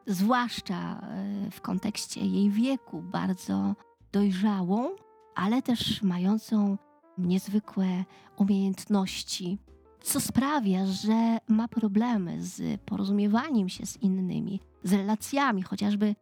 zwłaszcza 0.07 1.01
e, 1.01 1.51
w 1.51 1.61
kontekście 1.61 2.20
jej 2.20 2.51
wieku, 2.51 3.03
bardzo 3.03 3.74
dojrzałą, 4.12 4.88
ale 5.35 5.62
też 5.62 6.03
mającą 6.03 6.79
niezwykłe 7.18 8.05
umiejętności, 8.37 9.59
co 10.03 10.20
sprawia, 10.20 10.87
że 10.87 11.38
ma 11.48 11.68
problemy 11.68 12.42
z 12.42 12.81
porozumiewaniem 12.81 13.68
się 13.68 13.87
z 13.87 13.96
innymi, 13.96 14.61
z 14.83 14.92
relacjami, 14.92 15.62
chociażby 15.62 16.14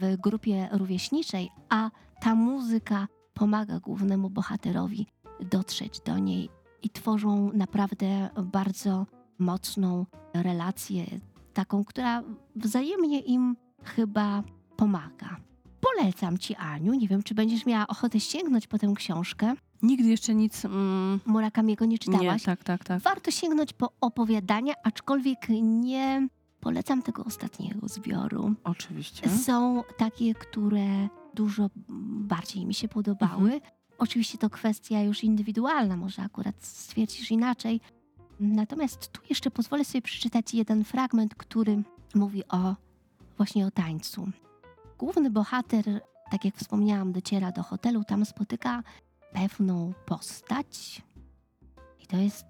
w 0.00 0.16
grupie 0.16 0.68
rówieśniczej, 0.72 1.50
a 1.68 1.90
ta 2.20 2.34
muzyka 2.34 3.08
pomaga 3.34 3.80
głównemu 3.80 4.30
bohaterowi 4.30 5.06
dotrzeć 5.40 6.00
do 6.00 6.18
niej 6.18 6.48
i 6.82 6.90
tworzą 6.90 7.50
naprawdę 7.54 8.30
bardzo 8.42 9.06
mocną 9.38 10.06
relację, 10.34 11.04
taką, 11.54 11.84
która 11.84 12.22
wzajemnie 12.56 13.20
im 13.20 13.56
chyba 13.84 14.42
pomaga. 14.76 15.36
Polecam 15.80 16.38
ci, 16.38 16.54
Aniu. 16.54 16.94
Nie 16.94 17.08
wiem, 17.08 17.22
czy 17.22 17.34
będziesz 17.34 17.66
miała 17.66 17.86
ochotę 17.86 18.20
sięgnąć 18.20 18.66
po 18.66 18.78
tę 18.78 18.92
książkę. 18.96 19.54
Nigdy 19.82 20.08
jeszcze 20.08 20.34
nic. 20.34 20.64
Mm, 20.64 21.20
Murakamiego 21.26 21.84
nie 21.84 21.90
nie, 21.92 21.98
czytałaś. 21.98 22.42
tak, 22.42 22.64
tak, 22.64 22.84
tak. 22.84 23.02
Warto 23.02 23.30
sięgnąć 23.30 23.72
po 23.72 23.92
opowiadania, 24.00 24.74
aczkolwiek 24.84 25.46
nie 25.62 26.28
polecam 26.60 27.02
tego 27.02 27.24
ostatniego 27.24 27.88
zbioru. 27.88 28.54
Oczywiście. 28.64 29.28
Są 29.28 29.82
takie, 29.98 30.34
które 30.34 31.08
dużo 31.34 31.70
bardziej 32.20 32.66
mi 32.66 32.74
się 32.74 32.88
podobały. 32.88 33.60
Oczywiście 34.00 34.38
to 34.38 34.50
kwestia 34.50 35.02
już 35.02 35.24
indywidualna, 35.24 35.96
może 35.96 36.22
akurat 36.22 36.54
stwierdzisz 36.60 37.30
inaczej. 37.30 37.80
Natomiast 38.40 39.12
tu 39.12 39.20
jeszcze 39.30 39.50
pozwolę 39.50 39.84
sobie 39.84 40.02
przeczytać 40.02 40.54
jeden 40.54 40.84
fragment, 40.84 41.34
który 41.34 41.82
mówi 42.14 42.48
o 42.48 42.74
właśnie 43.36 43.66
o 43.66 43.70
tańcu. 43.70 44.30
Główny 44.98 45.30
bohater, 45.30 45.84
tak 46.30 46.44
jak 46.44 46.56
wspomniałam, 46.56 47.12
dociera 47.12 47.52
do 47.52 47.62
hotelu, 47.62 48.04
tam 48.04 48.24
spotyka 48.24 48.82
pewną 49.32 49.92
postać. 50.06 51.02
I 52.00 52.06
to 52.06 52.16
jest 52.16 52.46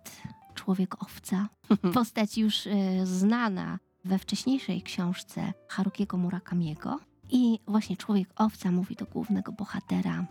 człowiek 0.54 1.02
owca. 1.02 1.48
Postać 1.94 2.38
już 2.38 2.66
e, 2.66 3.06
znana 3.06 3.78
we 4.04 4.18
wcześniejszej 4.18 4.82
książce 4.82 5.52
Harukiego 5.68 6.16
Murakamiego. 6.16 6.98
I 7.30 7.58
właśnie 7.66 7.96
człowiek 7.96 8.28
owca 8.36 8.70
mówi 8.70 8.96
do 8.96 9.06
głównego 9.06 9.52
bohatera: 9.52 10.26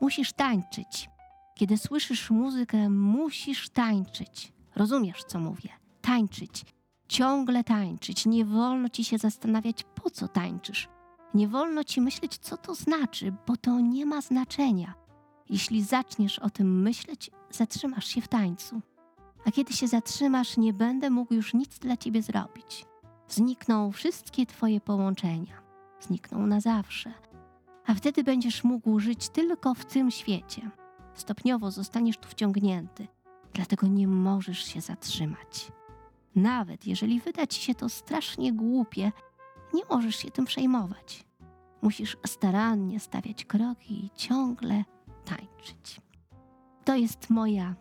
Musisz 0.00 0.32
tańczyć. 0.32 1.10
Kiedy 1.54 1.78
słyszysz 1.78 2.30
muzykę, 2.30 2.88
musisz 2.90 3.68
tańczyć. 3.68 4.52
Rozumiesz, 4.76 5.24
co 5.24 5.38
mówię? 5.40 5.68
Tańczyć. 6.00 6.64
Ciągle 7.08 7.64
tańczyć. 7.64 8.26
Nie 8.26 8.44
wolno 8.44 8.88
ci 8.88 9.04
się 9.04 9.18
zastanawiać, 9.18 9.84
po 9.94 10.10
co 10.10 10.28
tańczysz. 10.28 10.88
Nie 11.34 11.48
wolno 11.48 11.84
ci 11.84 12.00
myśleć, 12.00 12.38
co 12.38 12.56
to 12.56 12.74
znaczy, 12.74 13.34
bo 13.46 13.56
to 13.56 13.80
nie 13.80 14.06
ma 14.06 14.20
znaczenia. 14.20 14.94
Jeśli 15.48 15.82
zaczniesz 15.82 16.38
o 16.38 16.50
tym 16.50 16.82
myśleć, 16.82 17.30
zatrzymasz 17.50 18.06
się 18.06 18.20
w 18.20 18.28
tańcu. 18.28 18.80
A 19.44 19.50
kiedy 19.50 19.72
się 19.72 19.88
zatrzymasz, 19.88 20.56
nie 20.56 20.72
będę 20.72 21.10
mógł 21.10 21.34
już 21.34 21.54
nic 21.54 21.78
dla 21.78 21.96
ciebie 21.96 22.22
zrobić. 22.22 22.86
Znikną 23.28 23.92
wszystkie 23.92 24.46
twoje 24.46 24.80
połączenia. 24.80 25.62
Znikną 26.00 26.46
na 26.46 26.60
zawsze. 26.60 27.12
A 27.86 27.94
wtedy 27.94 28.24
będziesz 28.24 28.64
mógł 28.64 29.00
żyć 29.00 29.28
tylko 29.28 29.74
w 29.74 29.84
tym 29.84 30.10
świecie. 30.10 30.70
Stopniowo 31.14 31.70
zostaniesz 31.70 32.18
tu 32.18 32.28
wciągnięty, 32.28 33.08
dlatego 33.54 33.86
nie 33.86 34.08
możesz 34.08 34.64
się 34.64 34.80
zatrzymać. 34.80 35.72
Nawet 36.34 36.86
jeżeli 36.86 37.20
wyda 37.20 37.46
ci 37.46 37.62
się 37.62 37.74
to 37.74 37.88
strasznie 37.88 38.52
głupie, 38.52 39.12
nie 39.74 39.82
możesz 39.90 40.16
się 40.16 40.30
tym 40.30 40.44
przejmować. 40.44 41.24
Musisz 41.82 42.16
starannie 42.26 43.00
stawiać 43.00 43.44
kroki 43.44 44.04
i 44.04 44.10
ciągle 44.14 44.84
tańczyć. 45.24 46.00
To 46.84 46.96
jest 46.96 47.30
moja 47.30 47.74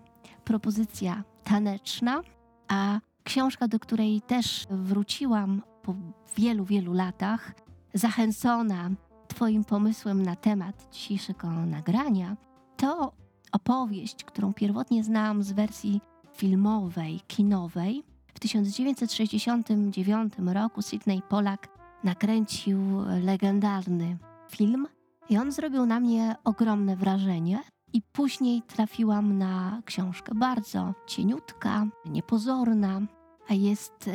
propozycja 0.43 1.23
taneczna, 1.43 2.21
a 2.67 2.99
książka, 3.23 3.67
do 3.67 3.79
której 3.79 4.21
też 4.21 4.65
wróciłam 4.69 5.61
po 5.81 5.95
wielu, 6.37 6.65
wielu 6.65 6.93
latach, 6.93 7.51
zachęcona 7.93 8.89
Twoim 9.35 9.63
pomysłem 9.63 10.23
na 10.23 10.35
temat 10.35 10.87
dzisiejszego 10.91 11.47
nagrania, 11.47 12.37
to 12.77 13.11
opowieść, 13.51 14.23
którą 14.23 14.53
pierwotnie 14.53 15.03
znałam 15.03 15.43
z 15.43 15.51
wersji 15.51 16.01
filmowej, 16.33 17.21
kinowej. 17.27 18.03
W 18.33 18.39
1969 18.39 20.33
roku 20.45 20.81
Sidney 20.81 21.21
Pollack 21.29 21.67
nakręcił 22.03 22.79
legendarny 23.23 24.17
film 24.51 24.87
i 25.29 25.37
on 25.37 25.51
zrobił 25.51 25.85
na 25.85 25.99
mnie 25.99 26.35
ogromne 26.43 26.95
wrażenie. 26.95 27.59
I 27.93 28.01
później 28.01 28.61
trafiłam 28.61 29.37
na 29.37 29.81
książkę 29.85 30.31
bardzo 30.35 30.93
cieniutka, 31.07 31.87
niepozorna, 32.05 33.01
a 33.47 33.53
jest 33.53 34.09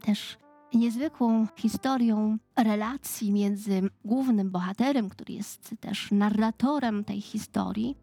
też 0.00 0.38
niezwykłą 0.78 1.46
historią 1.56 2.38
relacji 2.56 3.32
między 3.32 3.82
głównym 4.04 4.50
bohaterem, 4.50 5.08
który 5.08 5.34
jest 5.34 5.74
też 5.80 6.10
narratorem 6.10 7.04
tej 7.04 7.20
historii. 7.20 7.96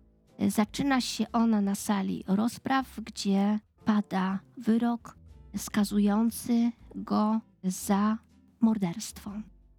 Zaczyna 0.48 1.02
się 1.02 1.26
ona 1.32 1.62
na 1.62 1.76
sali 1.76 2.24
rozpraw, 2.28 3.00
gdzie 3.06 3.60
pada 3.86 4.40
wyrok 4.58 5.18
skazujący 5.58 6.72
go 6.96 7.40
za 7.64 8.18
morderstwo. 8.60 9.32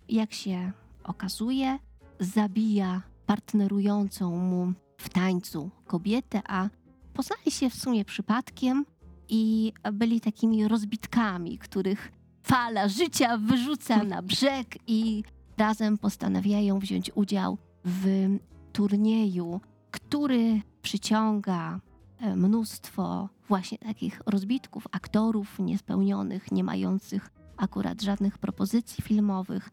Jak 0.09 0.33
się 0.33 0.73
okazuje, 1.05 1.79
zabija 2.21 3.03
partnerującą 3.27 4.37
mu 4.37 4.73
w 4.97 5.09
tańcu 5.09 5.71
kobietę, 5.87 6.43
a 6.49 6.69
poznali 7.15 7.51
się 7.51 7.71
w 7.71 7.75
sumie 7.75 8.05
przypadkiem 8.05 8.87
i 9.29 9.73
byli 9.93 10.21
takimi 10.21 10.69
rozbitkami, 10.69 11.59
których 11.59 12.13
fala 12.43 12.89
życia 12.89 13.39
wyrzuca 13.39 14.05
na 14.05 14.23
brzeg 14.23 14.67
i 14.87 15.23
razem 15.59 15.99
postanawiają 15.99 16.79
wziąć 16.79 17.11
udział 17.15 17.59
w 17.85 18.29
turnieju, 18.73 19.61
który 19.91 20.61
przyciąga 20.83 21.81
e, 22.21 22.37
mnóstwo 22.37 23.29
właśnie 23.49 23.79
takich 23.79 24.23
rozbitków, 24.27 24.87
aktorów 24.93 25.59
niespełnionych, 25.59 26.53
nie 26.53 26.65
mających 26.65 27.31
akurat 27.57 28.03
żadnych 28.03 28.39
propozycji 28.39 29.05
filmowych, 29.05 29.71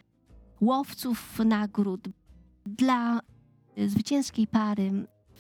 łowców 0.62 1.40
nagród. 1.46 2.10
Dla 2.66 3.20
zwycięskiej 3.88 4.48
pary 4.48 4.92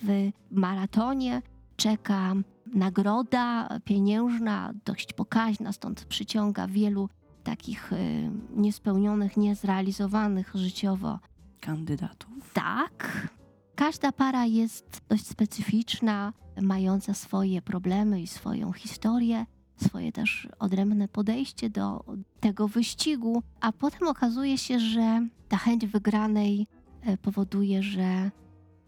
w 0.03 0.31
maratonie 0.51 1.41
czeka 1.75 2.33
nagroda 2.73 3.69
pieniężna, 3.85 4.73
dość 4.85 5.13
pokaźna, 5.13 5.71
stąd 5.71 6.05
przyciąga 6.05 6.67
wielu 6.67 7.09
takich 7.47 7.93
y, 7.93 8.29
niespełnionych, 8.55 9.37
niezrealizowanych 9.37 10.51
życiowo 10.55 11.19
Kandydatów. 11.59 12.53
tak. 12.53 13.27
Każda 13.75 14.11
para 14.11 14.45
jest 14.45 15.01
dość 15.09 15.27
specyficzna, 15.27 16.33
mająca 16.61 17.13
swoje 17.13 17.61
problemy 17.61 18.21
i 18.21 18.27
swoją 18.27 18.71
historię, 18.71 19.45
swoje 19.75 20.11
też 20.11 20.47
odrębne 20.59 21.07
podejście 21.07 21.69
do 21.69 22.03
tego 22.39 22.67
wyścigu, 22.67 23.43
a 23.61 23.71
potem 23.71 24.07
okazuje 24.07 24.57
się, 24.57 24.79
że 24.79 25.27
ta 25.49 25.57
chęć 25.57 25.85
wygranej 25.85 26.67
e, 27.01 27.17
powoduje, 27.17 27.83
że 27.83 28.31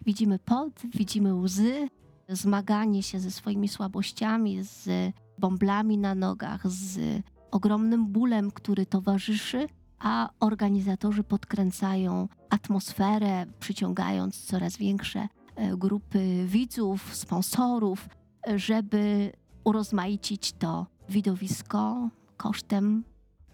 widzimy 0.05 0.39
pot, 0.39 0.81
widzimy 0.95 1.35
łzy, 1.35 1.89
zmaganie 2.29 3.03
się 3.03 3.19
ze 3.19 3.31
swoimi 3.31 3.67
słabościami, 3.67 4.63
z 4.63 5.13
bąblami 5.37 5.97
na 5.97 6.15
nogach, 6.15 6.67
z 6.67 7.21
ogromnym 7.51 8.07
bólem, 8.07 8.51
który 8.51 8.85
towarzyszy, 8.85 9.67
a 9.99 10.29
organizatorzy 10.39 11.23
podkręcają 11.23 12.27
atmosferę, 12.49 13.45
przyciągając 13.59 14.41
coraz 14.45 14.77
większe 14.77 15.27
e, 15.55 15.77
grupy 15.77 16.45
widzów, 16.45 17.15
sponsorów, 17.15 18.09
żeby 18.55 19.31
urozmaicić 19.63 20.51
to 20.53 20.85
widowisko 21.09 22.09
kosztem 22.37 23.03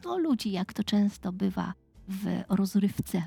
no, 0.06 0.18
ludzi, 0.18 0.52
jak 0.52 0.74
to 0.74 0.84
często 0.84 1.32
bywa 1.32 1.74
w 2.08 2.28
rozrywce. 2.50 3.24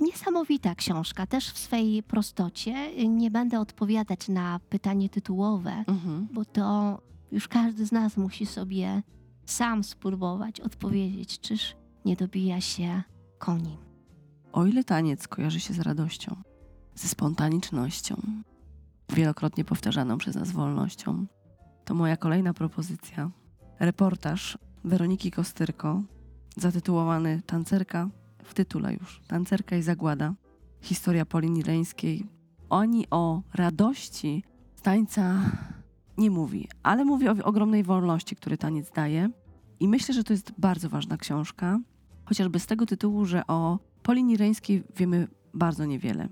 Niesamowita 0.00 0.74
książka, 0.74 1.26
też 1.26 1.50
w 1.50 1.58
swej 1.58 2.02
prostocie. 2.02 2.74
Nie 3.08 3.30
będę 3.30 3.60
odpowiadać 3.60 4.28
na 4.28 4.60
pytanie 4.68 5.08
tytułowe, 5.08 5.84
Mhm. 5.86 6.28
bo 6.32 6.44
to 6.44 6.98
już 7.32 7.48
każdy 7.48 7.86
z 7.86 7.92
nas 7.92 8.16
musi 8.16 8.46
sobie 8.46 9.02
sam 9.50 9.84
spróbować 9.84 10.60
odpowiedzieć, 10.60 11.40
czyż 11.40 11.76
nie 12.04 12.16
dobija 12.16 12.60
się 12.60 13.02
koni. 13.38 13.78
O 14.52 14.66
ile 14.66 14.84
taniec 14.84 15.28
kojarzy 15.28 15.60
się 15.60 15.74
z 15.74 15.80
radością, 15.80 16.36
ze 16.94 17.08
spontanicznością, 17.08 18.16
wielokrotnie 19.12 19.64
powtarzaną 19.64 20.18
przez 20.18 20.34
nas 20.34 20.50
wolnością, 20.50 21.26
to 21.84 21.94
moja 21.94 22.16
kolejna 22.16 22.54
propozycja. 22.54 23.30
Reportaż 23.80 24.58
Weroniki 24.84 25.30
Kostyrko, 25.30 26.02
zatytułowany 26.56 27.42
Tancerka, 27.46 28.08
w 28.44 28.54
tytule 28.54 28.94
już, 28.94 29.20
Tancerka 29.28 29.76
i 29.76 29.82
Zagłada. 29.82 30.34
Historia 30.80 31.26
Polini 31.26 31.62
Reńskiej. 31.62 32.26
Oni 32.70 33.06
o 33.10 33.42
radości 33.54 34.44
tańca 34.82 35.40
nie 36.18 36.30
mówi, 36.30 36.68
ale 36.82 37.04
mówi 37.04 37.28
o 37.28 37.34
ogromnej 37.44 37.84
wolności, 37.84 38.36
który 38.36 38.58
taniec 38.58 38.90
daje. 38.90 39.30
I 39.80 39.88
myślę, 39.88 40.14
że 40.14 40.24
to 40.24 40.32
jest 40.32 40.52
bardzo 40.58 40.88
ważna 40.88 41.16
książka, 41.16 41.80
chociażby 42.24 42.60
z 42.60 42.66
tego 42.66 42.86
tytułu, 42.86 43.24
że 43.24 43.46
o 43.46 43.78
Polini 44.02 44.36
Reńskiej 44.36 44.82
wiemy 44.96 45.28
bardzo 45.54 45.84
niewiele. 45.84 46.28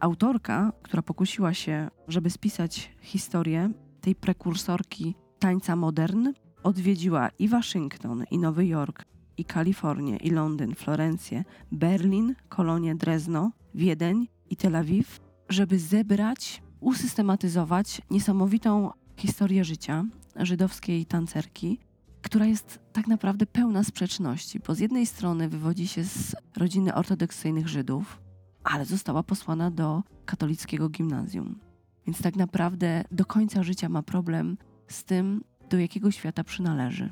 Autorka, 0.00 0.72
która 0.82 1.02
pokusiła 1.02 1.54
się, 1.54 1.88
żeby 2.08 2.30
spisać 2.30 2.90
historię 3.00 3.70
tej 4.00 4.14
prekursorki 4.14 5.14
tańca 5.38 5.76
modern, 5.76 6.28
odwiedziła 6.62 7.28
i 7.38 7.48
Waszyngton, 7.48 8.24
i 8.30 8.38
Nowy 8.38 8.66
Jork, 8.66 9.04
i 9.36 9.44
Kalifornię, 9.44 10.16
i 10.16 10.30
Londyn, 10.30 10.74
Florencję, 10.74 11.44
Berlin, 11.72 12.34
Kolonię, 12.48 12.94
Drezno, 12.94 13.50
Wiedeń 13.74 14.28
i 14.50 14.56
Tel 14.56 14.76
Awiw, 14.76 15.20
żeby 15.48 15.78
zebrać, 15.78 16.62
usystematyzować 16.80 18.02
niesamowitą 18.10 18.90
historię 19.16 19.64
życia 19.64 20.04
żydowskiej 20.36 21.06
tancerki, 21.06 21.78
która 22.22 22.46
jest 22.46 22.80
tak 22.92 23.06
naprawdę 23.06 23.46
pełna 23.46 23.84
sprzeczności, 23.84 24.60
bo 24.60 24.74
z 24.74 24.78
jednej 24.78 25.06
strony 25.06 25.48
wywodzi 25.48 25.88
się 25.88 26.04
z 26.04 26.36
rodziny 26.56 26.94
ortodoksyjnych 26.94 27.68
Żydów, 27.68 28.20
ale 28.64 28.84
została 28.84 29.22
posłana 29.22 29.70
do 29.70 30.02
katolickiego 30.24 30.88
gimnazjum. 30.88 31.60
Więc 32.06 32.22
tak 32.22 32.36
naprawdę 32.36 33.04
do 33.10 33.24
końca 33.24 33.62
życia 33.62 33.88
ma 33.88 34.02
problem 34.02 34.56
z 34.88 35.04
tym, 35.04 35.44
do 35.70 35.78
jakiego 35.78 36.10
świata 36.10 36.44
przynależy. 36.44 37.10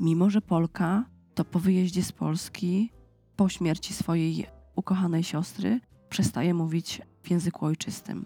Mimo, 0.00 0.30
że 0.30 0.40
Polka, 0.40 1.04
to 1.34 1.44
po 1.44 1.58
wyjeździe 1.58 2.02
z 2.02 2.12
Polski, 2.12 2.92
po 3.36 3.48
śmierci 3.48 3.94
swojej 3.94 4.46
ukochanej 4.76 5.24
siostry, 5.24 5.80
przestaje 6.08 6.54
mówić 6.54 7.02
w 7.22 7.30
języku 7.30 7.66
ojczystym. 7.66 8.24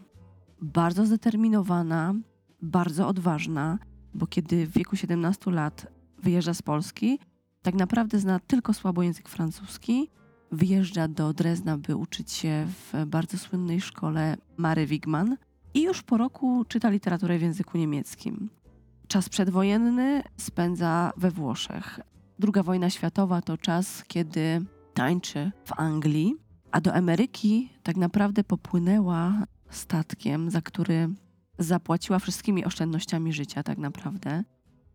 Bardzo 0.63 1.07
zdeterminowana, 1.07 2.15
bardzo 2.63 3.09
odważna, 3.09 3.79
bo 4.15 4.27
kiedy 4.27 4.67
w 4.67 4.73
wieku 4.73 4.97
17 4.97 5.51
lat 5.51 5.87
wyjeżdża 6.25 6.55
z 6.55 6.63
Polski, 6.63 7.19
tak 7.63 7.75
naprawdę 7.75 8.19
zna 8.19 8.39
tylko 8.39 8.75
słabo 8.75 9.03
język 9.03 9.29
francuski. 9.29 10.11
Wyjeżdża 10.53 11.09
do 11.09 11.33
Drezna, 11.33 11.79
by 11.79 11.97
uczyć 11.97 12.33
się 12.33 12.67
w 12.69 13.07
bardzo 13.07 13.39
słynnej 13.39 13.81
szkole 13.81 14.37
Mary 14.57 14.87
Wigman 14.87 15.37
i 15.75 15.83
już 15.83 16.03
po 16.03 16.17
roku 16.17 16.65
czyta 16.69 16.91
literaturę 16.91 17.39
w 17.39 17.43
języku 17.43 17.79
niemieckim. 17.79 18.51
Czas 19.09 19.29
przedwojenny 19.29 20.23
spędza 20.37 21.13
we 21.17 21.31
Włoszech. 21.31 22.01
Druga 22.39 22.63
wojna 22.63 22.91
światowa 22.91 23.43
to 23.43 23.59
czas, 23.59 24.05
kiedy 24.09 24.65
tańczy 24.95 25.53
w 25.65 25.73
Anglii, 25.73 26.35
a 26.71 26.81
do 26.81 26.95
Ameryki 26.95 27.71
tak 27.83 27.97
naprawdę 27.97 28.45
popłynęła 28.45 29.47
statkiem, 29.71 30.51
za 30.51 30.61
który 30.61 31.09
zapłaciła 31.59 32.19
wszystkimi 32.19 32.65
oszczędnościami 32.65 33.33
życia, 33.33 33.63
tak 33.63 33.79
naprawdę. 33.79 34.45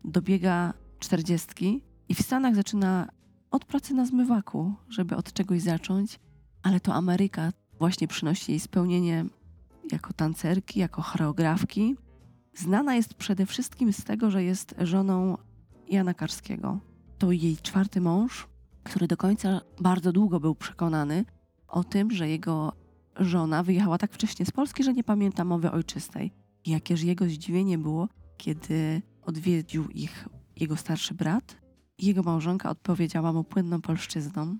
Dobiega 0.04 0.72
czterdziestki 1.00 1.82
i 2.08 2.14
w 2.14 2.22
Stanach 2.22 2.54
zaczyna 2.54 3.08
od 3.50 3.64
pracy 3.64 3.94
na 3.94 4.06
zmywaku, 4.06 4.74
żeby 4.88 5.16
od 5.16 5.32
czegoś 5.32 5.62
zacząć, 5.62 6.20
ale 6.62 6.80
to 6.80 6.94
Ameryka 6.94 7.52
właśnie 7.78 8.08
przynosi 8.08 8.52
jej 8.52 8.60
spełnienie 8.60 9.24
jako 9.92 10.12
tancerki, 10.12 10.80
jako 10.80 11.02
choreografki. 11.02 11.96
Znana 12.54 12.94
jest 12.94 13.14
przede 13.14 13.46
wszystkim 13.46 13.92
z 13.92 14.04
tego, 14.04 14.30
że 14.30 14.44
jest 14.44 14.74
żoną 14.78 15.36
Jana 15.88 16.14
Karskiego. 16.14 16.80
To 17.18 17.32
jej 17.32 17.56
czwarty 17.56 18.00
mąż, 18.00 18.48
który 18.82 19.06
do 19.06 19.16
końca 19.16 19.60
bardzo 19.80 20.12
długo 20.12 20.40
był 20.40 20.54
przekonany 20.54 21.24
o 21.68 21.84
tym, 21.84 22.10
że 22.10 22.28
jego 22.28 22.72
żona 23.16 23.62
wyjechała 23.62 23.98
tak 23.98 24.12
wcześnie 24.12 24.46
z 24.46 24.50
Polski, 24.50 24.84
że 24.84 24.92
nie 24.92 25.04
pamięta 25.04 25.44
mowy 25.44 25.70
ojczystej. 25.70 26.32
Jakież 26.66 27.02
jego 27.02 27.24
zdziwienie 27.24 27.78
było, 27.78 28.08
kiedy 28.36 29.02
odwiedził 29.22 29.88
ich 29.88 30.28
jego 30.60 30.76
starszy 30.76 31.14
brat 31.14 31.56
i 31.98 32.06
jego 32.06 32.22
małżonka 32.22 32.70
odpowiedziała 32.70 33.32
mu 33.32 33.44
płynną 33.44 33.80
polszczyzną. 33.80 34.56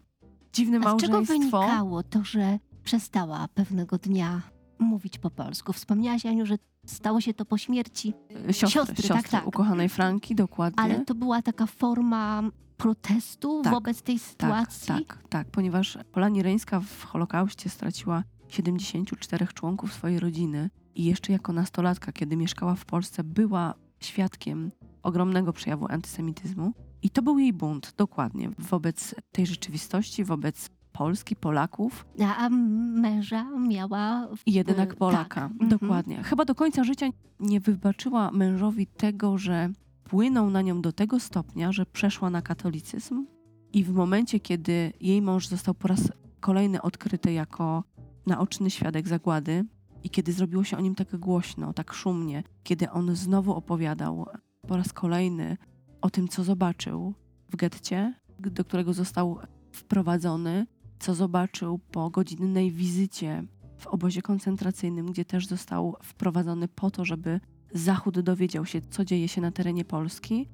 Dziwne 0.52 0.80
A 0.84 0.98
z 0.98 1.00
czego 1.00 1.12
małżeństwo. 1.12 1.60
wynikało 1.60 2.02
to, 2.02 2.24
że 2.24 2.58
przestała 2.84 3.48
pewnego 3.54 3.98
dnia 3.98 4.42
mówić 4.78 5.18
po 5.18 5.30
polsku? 5.30 5.72
Wspomniałaś, 5.72 6.26
Aniu, 6.26 6.46
że 6.46 6.56
stało 6.86 7.20
się 7.20 7.34
to 7.34 7.44
po 7.44 7.58
śmierci, 7.58 8.14
Siostry, 8.50 8.52
Siostry, 8.54 8.96
siostry, 8.96 9.08
tak, 9.08 9.28
tak. 9.28 9.46
ukochanej 9.46 9.88
Franki, 9.88 10.34
dokładnie. 10.34 10.82
ale 10.82 11.04
to 11.04 11.14
była 11.14 11.42
taka 11.42 11.66
forma 11.66 12.42
protestu 12.76 13.60
Tak, 13.64 13.72
wobec 13.72 14.02
tej 14.02 14.18
tak, 14.18 14.24
sytuacji? 14.28 14.86
tak, 15.06 15.18
tak, 15.28 15.50
ponieważ 15.50 15.98
Polani 16.12 16.42
Reńska 16.42 16.80
w 16.80 17.04
Holokauście 17.04 17.70
straciła 17.70 18.22
74 18.48 19.46
członków 19.46 19.92
swojej 19.92 20.20
rodziny 20.20 20.70
i 20.94 21.04
jeszcze 21.04 21.32
jako 21.32 21.52
nastolatka, 21.52 22.12
kiedy 22.12 22.36
mieszkała 22.36 22.74
w 22.74 22.84
Polsce, 22.84 23.24
była 23.24 23.74
świadkiem 24.00 24.70
ogromnego 25.02 25.52
przejawu 25.52 25.86
antysemityzmu. 25.88 26.72
I 27.02 27.10
to 27.10 27.22
był 27.22 27.38
jej 27.38 27.52
bunt, 27.52 27.94
dokładnie, 27.96 28.50
wobec 28.58 29.14
tej 29.32 29.46
rzeczywistości, 29.46 30.24
wobec 30.24 30.70
Polski, 30.92 31.36
Polaków 31.36 32.06
A, 32.38 32.48
męża 32.50 33.44
miała... 33.58 34.28
w- 34.36 34.42
i 34.48 34.52
jedynak 34.52 34.88
tak, 34.88 34.98
Polaka. 34.98 35.44
mhm. 35.46 35.70
Dokładnie. 35.70 36.22
Chyba 36.22 36.44
do 36.44 36.54
końca 36.54 36.84
życia 36.84 37.06
nie 37.40 37.60
wybaczyła 37.60 38.30
mężowi 38.30 38.86
tego, 38.86 39.38
że 39.38 39.70
płynął 40.04 40.50
na 40.50 40.62
nią 40.62 40.80
do 40.82 40.92
tego 40.92 41.20
stopnia, 41.20 41.72
że 41.72 41.86
przeszła 41.86 42.30
na 42.30 42.42
katolicyzm 42.42 43.26
i 43.72 43.84
w 43.84 43.92
momencie, 43.92 44.40
kiedy 44.40 44.92
jej 45.00 45.22
mąż 45.22 45.46
został 45.48 45.74
po 45.74 45.88
raz 45.88 46.12
kolejny 46.40 46.82
odkryty 46.82 47.32
jako 47.32 47.84
naoczny 48.26 48.70
świadek 48.70 49.08
zagłady 49.08 49.64
i 50.04 50.10
kiedy 50.10 50.32
zrobiło 50.32 50.64
się 50.64 50.76
o 50.76 50.80
nim 50.80 50.94
tak 50.94 51.16
głośno, 51.16 51.72
tak 51.72 51.92
szumnie, 51.92 52.42
kiedy 52.62 52.90
on 52.90 53.16
znowu 53.16 53.54
opowiadał 53.54 54.26
po 54.68 54.76
raz 54.76 54.92
kolejny 54.92 55.56
o 56.00 56.10
tym, 56.10 56.28
co 56.28 56.44
zobaczył 56.44 57.14
w 57.50 57.56
getcie, 57.56 58.14
do 58.38 58.64
którego 58.64 58.92
został 58.92 59.38
wprowadzony, 59.72 60.66
co 60.98 61.14
zobaczył 61.14 61.78
po 61.78 62.10
godzinnej 62.10 62.70
wizycie 62.70 63.44
w 63.78 63.86
obozie 63.86 64.22
koncentracyjnym, 64.22 65.06
gdzie 65.06 65.24
też 65.24 65.46
został 65.46 65.96
wprowadzony 66.02 66.68
po 66.68 66.90
to, 66.90 67.04
żeby 67.04 67.40
Zachód 67.74 68.20
dowiedział 68.20 68.66
się, 68.66 68.80
co 68.80 69.04
dzieje 69.04 69.28
się 69.28 69.40
na 69.40 69.50
terenie 69.50 69.84
Polski. 69.84 70.48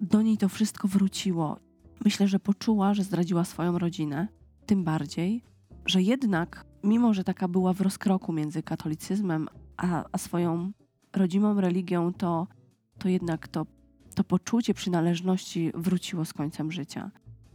Do 0.00 0.22
niej 0.22 0.38
to 0.38 0.48
wszystko 0.48 0.88
wróciło. 0.88 1.58
Myślę, 2.04 2.28
że 2.28 2.38
poczuła, 2.38 2.94
że 2.94 3.02
zdradziła 3.02 3.44
swoją 3.44 3.78
rodzinę, 3.78 4.28
tym 4.66 4.84
bardziej, 4.84 5.44
że 5.86 6.02
jednak, 6.02 6.64
mimo 6.84 7.14
że 7.14 7.24
taka 7.24 7.48
była 7.48 7.72
w 7.72 7.80
rozkroku 7.80 8.32
między 8.32 8.62
katolicyzmem 8.62 9.48
a, 9.76 10.04
a 10.12 10.18
swoją 10.18 10.72
rodzimą 11.16 11.60
religią, 11.60 12.12
to, 12.12 12.46
to 12.98 13.08
jednak 13.08 13.48
to, 13.48 13.66
to 14.14 14.24
poczucie 14.24 14.74
przynależności 14.74 15.72
wróciło 15.74 16.24
z 16.24 16.32
końcem 16.32 16.72
życia. 16.72 17.10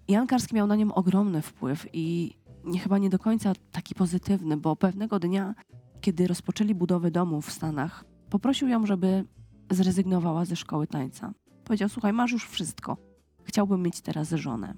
Jan 0.07 0.27
Karski 0.27 0.55
miał 0.55 0.67
na 0.67 0.75
nią 0.75 0.93
ogromny 0.93 1.41
wpływ 1.41 1.87
i 1.93 2.35
chyba 2.83 2.97
nie 2.97 3.09
do 3.09 3.19
końca 3.19 3.53
taki 3.71 3.95
pozytywny, 3.95 4.57
bo 4.57 4.75
pewnego 4.75 5.19
dnia, 5.19 5.55
kiedy 6.01 6.27
rozpoczęli 6.27 6.75
budowę 6.75 7.11
domu 7.11 7.41
w 7.41 7.51
Stanach, 7.51 8.05
poprosił 8.29 8.67
ją, 8.67 8.85
żeby 8.85 9.25
zrezygnowała 9.71 10.45
ze 10.45 10.55
szkoły 10.55 10.87
tańca. 10.87 11.33
Powiedział: 11.63 11.89
Słuchaj, 11.89 12.13
masz 12.13 12.31
już 12.31 12.49
wszystko. 12.49 12.97
Chciałbym 13.43 13.81
mieć 13.81 14.01
teraz 14.01 14.29
żonę. 14.29 14.73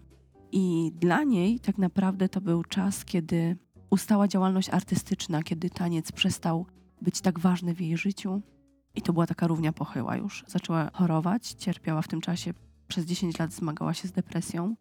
I 0.51 0.91
dla 0.95 1.23
niej 1.23 1.59
tak 1.59 1.77
naprawdę 1.77 2.29
to 2.29 2.41
był 2.41 2.63
czas, 2.63 3.05
kiedy 3.05 3.57
ustała 3.89 4.27
działalność 4.27 4.69
artystyczna, 4.69 5.43
kiedy 5.43 5.69
taniec 5.69 6.11
przestał 6.11 6.65
być 7.01 7.21
tak 7.21 7.39
ważny 7.39 7.73
w 7.73 7.81
jej 7.81 7.97
życiu. 7.97 8.41
I 8.95 9.01
to 9.01 9.13
była 9.13 9.27
taka 9.27 9.47
równia 9.47 9.73
pochyła 9.73 10.17
już. 10.17 10.43
Zaczęła 10.47 10.89
chorować, 10.93 11.47
cierpiała 11.53 12.01
w 12.01 12.07
tym 12.07 12.21
czasie, 12.21 12.53
przez 12.87 13.05
10 13.05 13.39
lat 13.39 13.53
zmagała 13.53 13.93
się 13.93 14.07
z 14.07 14.11
depresją. 14.11 14.75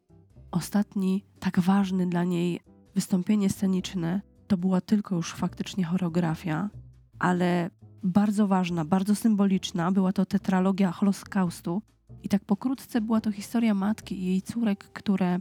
Ostatni, 0.51 1.25
tak 1.41 1.61
ważny 1.61 2.07
dla 2.07 2.25
niej 2.25 2.61
wystąpienie 2.95 3.51
sceniczne 3.51 4.21
to 4.47 4.57
była 4.57 4.81
tylko 4.81 5.17
już 5.17 5.35
faktycznie 5.35 5.85
choreografia, 5.85 6.71
ale 7.19 7.71
bardzo 8.03 8.47
ważna, 8.47 8.85
bardzo 8.85 9.15
symboliczna. 9.15 9.93
Była 9.93 10.13
to 10.13 10.27
tetralogia 10.27 10.93
Holokaustu. 10.93 11.83
I 12.23 12.29
tak 12.29 12.45
pokrótce 12.45 13.01
była 13.01 13.21
to 13.21 13.33
historia 13.33 13.75
matki 13.75 14.19
i 14.19 14.27
jej 14.27 14.43
córek, 14.43 14.85
które 14.93 15.39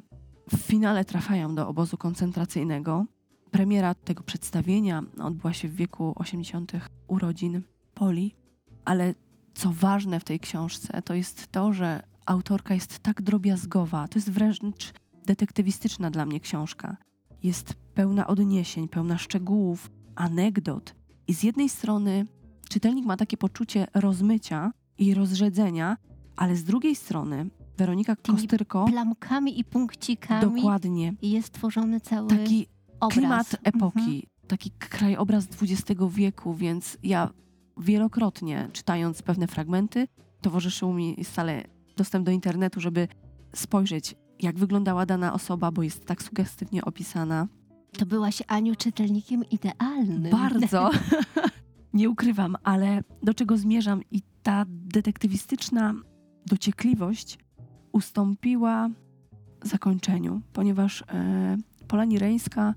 w 0.51 0.57
finale 0.57 1.05
trafiają 1.05 1.55
do 1.55 1.67
obozu 1.67 1.97
koncentracyjnego. 1.97 3.05
Premiera 3.51 3.95
tego 3.95 4.23
przedstawienia 4.23 5.03
odbyła 5.19 5.53
się 5.53 5.67
w 5.67 5.75
wieku 5.75 6.13
80. 6.15 6.71
urodzin 7.07 7.61
Poli, 7.93 8.35
ale 8.85 9.15
co 9.53 9.69
ważne 9.71 10.19
w 10.19 10.23
tej 10.23 10.39
książce, 10.39 11.01
to 11.01 11.13
jest 11.13 11.47
to, 11.51 11.73
że 11.73 12.03
autorka 12.25 12.73
jest 12.73 12.99
tak 12.99 13.21
drobiazgowa. 13.21 14.07
To 14.07 14.19
jest 14.19 14.31
wręcz 14.31 14.93
detektywistyczna 15.25 16.11
dla 16.11 16.25
mnie 16.25 16.39
książka. 16.39 16.97
Jest 17.43 17.73
pełna 17.93 18.27
odniesień, 18.27 18.87
pełna 18.87 19.17
szczegółów, 19.17 19.91
anegdot. 20.15 20.95
I 21.27 21.33
z 21.33 21.43
jednej 21.43 21.69
strony 21.69 22.25
czytelnik 22.69 23.05
ma 23.05 23.17
takie 23.17 23.37
poczucie 23.37 23.87
rozmycia 23.93 24.71
i 24.97 25.13
rozrzedzenia, 25.13 25.97
ale 26.35 26.55
z 26.55 26.63
drugiej 26.63 26.95
strony 26.95 27.49
Weronika 27.77 28.15
Tymi 28.15 28.37
Kostyrko 28.37 28.85
Plamkami 28.85 29.59
i 29.59 29.63
punkcikami 29.63 30.55
dokładnie 30.55 31.13
jest 31.21 31.53
tworzony 31.53 31.99
cały 32.01 32.29
taki 32.29 32.67
obraz. 32.99 33.17
klimat 33.19 33.55
epoki, 33.63 33.99
Mhm. 33.99 34.21
taki 34.47 34.71
krajobraz 34.71 35.47
XX 35.61 36.01
wieku, 36.09 36.53
więc 36.53 36.97
ja 37.03 37.29
wielokrotnie 37.77 38.69
czytając 38.73 39.21
pewne 39.21 39.47
fragmenty, 39.47 40.07
towarzyszył 40.41 40.93
mi 40.93 41.23
stale 41.23 41.63
dostęp 41.97 42.25
do 42.25 42.31
internetu, 42.31 42.81
żeby 42.81 43.07
spojrzeć, 43.55 44.15
jak 44.39 44.59
wyglądała 44.59 45.05
dana 45.05 45.33
osoba, 45.33 45.71
bo 45.71 45.83
jest 45.83 46.05
tak 46.05 46.23
sugestywnie 46.23 46.85
opisana. 46.85 47.47
To 47.97 48.05
byłaś, 48.05 48.43
Aniu, 48.47 48.75
czytelnikiem 48.75 49.43
idealnym. 49.51 50.31
Bardzo. 50.31 50.89
Nie 51.93 52.09
ukrywam, 52.09 52.55
ale 52.63 53.03
do 53.23 53.33
czego 53.33 53.57
zmierzam 53.57 54.01
i 54.11 54.21
ta 54.43 54.65
detektywistyczna 54.67 55.93
dociekliwość 56.45 57.37
ustąpiła 57.91 58.89
zakończeniu, 59.61 60.41
ponieważ 60.53 61.01
e, 61.01 61.57
Polani 61.87 62.19
Reńska 62.19 62.75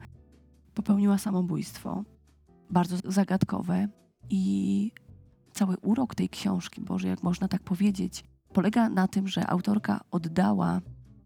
popełniła 0.75 1.19
samobójstwo. 1.19 2.05
Bardzo 2.71 2.97
zagadkowe 3.05 3.89
i 4.31 4.93
cały 5.53 5.77
urok 5.77 6.15
tej 6.15 6.29
książki, 6.29 6.81
Boże, 6.81 7.09
jak 7.09 7.23
można 7.23 7.49
tak 7.49 7.63
powiedzieć, 7.63 8.25
polega 8.53 8.89
na 8.89 9.09
tym, 9.09 9.29
że 9.29 9.47
autorka 9.47 10.01
oddała, 10.11 10.81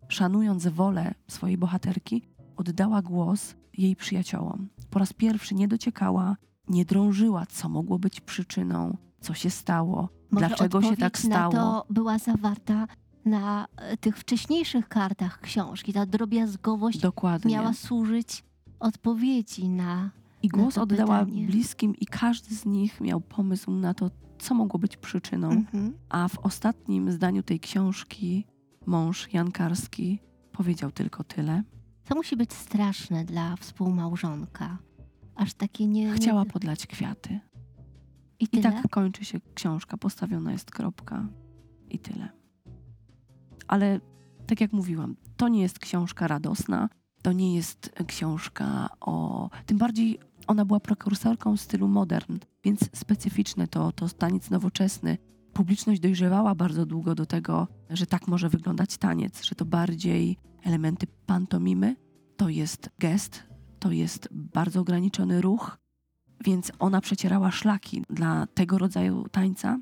szanując 0.09 0.67
wolę 0.67 1.15
swojej 1.29 1.59
bohaterki, 1.59 2.23
oddała 2.57 3.03
głos 3.03 3.55
jej 3.79 3.97
przyjaciołom. 3.97 4.69
Po 4.91 4.99
raz 4.99 5.13
pierwszy 5.13 5.55
nie 5.55 5.69
dociekała, 5.69 6.37
nie 6.69 6.85
drążyła, 6.85 7.47
co 7.47 7.69
mogło 7.69 7.99
być 7.99 8.21
przyczyną, 8.21 8.97
co 9.21 9.35
się 9.35 9.51
stało, 9.51 10.09
Może 10.31 10.47
dlaczego 10.47 10.83
się 10.83 10.97
tak 10.97 11.19
stało. 11.19 11.53
Na 11.53 11.61
to 11.61 11.87
była 11.91 12.19
zawarta 12.19 12.87
na 13.25 13.67
e, 13.77 13.97
tych 13.97 14.19
wcześniejszych 14.19 14.89
kartach 14.89 15.41
książki. 15.41 15.93
Ta 15.93 16.07
drobiazgowość 16.07 16.99
Dokładnie. 16.99 17.55
miała 17.55 17.73
służyć 17.73 18.45
odpowiedzi 18.81 19.69
na. 19.69 20.11
I 20.43 20.49
głos 20.49 20.79
oddała 20.79 21.25
pytanie. 21.25 21.47
bliskim 21.47 21.97
i 21.97 22.07
każdy 22.07 22.55
z 22.55 22.67
nich 22.67 23.01
miał 23.01 23.21
pomysł 23.21 23.71
na 23.71 23.95
to, 23.95 24.11
co 24.39 24.55
mogło 24.55 24.81
być 24.81 24.97
przyczyną. 24.97 25.51
Mhm. 25.51 25.93
A 26.09 26.29
w 26.29 26.39
ostatnim 26.39 27.13
zdaniu 27.13 27.43
tej 27.43 27.61
książki 27.61 28.47
mąż 28.87 29.33
Jan 29.33 29.51
Karski 29.53 30.19
powiedział 30.53 30.91
tylko 30.93 31.25
tyle. 31.25 31.63
To 32.05 32.15
musi 32.15 32.37
być 32.37 32.53
straszne 32.53 33.25
dla 33.25 33.57
współmałżonka. 33.57 34.79
Aż 35.35 35.55
takie 35.55 35.87
nie. 35.87 36.13
Chciała 36.13 36.45
podlać 36.45 36.87
kwiaty. 36.87 37.41
I 38.41 38.45
I 38.45 38.49
tyle? 38.49 38.63
tak 38.63 38.91
kończy 38.91 39.25
się 39.25 39.41
książka, 39.55 39.97
postawiona 39.97 40.53
jest 40.53 40.71
kropka 40.71 41.29
i 41.91 41.99
tyle. 41.99 42.29
Ale 43.69 44.01
tak 44.47 44.61
jak 44.61 44.73
mówiłam, 44.73 45.17
to 45.37 45.49
nie 45.49 45.63
jest 45.63 45.79
książka 45.79 46.29
radosna, 46.29 46.89
to 47.23 47.33
nie 47.33 47.57
jest 47.57 47.93
książka 48.07 48.89
o. 49.01 49.51
Tym 49.67 49.79
bardziej 49.79 50.19
ona 50.51 50.65
była 50.65 50.81
prekursorką 50.81 51.57
stylu 51.57 51.89
modern, 51.89 52.39
więc 52.65 52.81
specyficzne 52.93 53.69
to, 53.69 53.93
to 53.93 54.09
taniec 54.09 54.51
nowoczesny. 54.51 55.19
Publiczność 55.53 56.01
dojrzewała 56.01 56.55
bardzo 56.55 56.87
długo 56.87 57.15
do 57.15 57.27
tego, 57.27 57.69
że 57.91 58.07
tak 58.07 58.29
może 58.29 58.49
wyglądać 58.49 58.97
taniec, 58.99 59.45
że 59.45 59.55
to 59.55 59.65
bardziej 59.65 60.37
elementy 60.63 61.07
pantomimy, 61.27 61.97
to 62.37 62.49
jest 62.49 62.91
gest, 62.99 63.43
to 63.79 63.93
jest 63.93 64.29
bardzo 64.33 64.81
ograniczony 64.81 65.41
ruch, 65.41 65.79
więc 66.45 66.73
ona 66.79 67.01
przecierała 67.01 67.51
szlaki 67.51 68.03
dla 68.11 68.47
tego 68.47 68.79
rodzaju 68.79 69.29
tańca. 69.29 69.79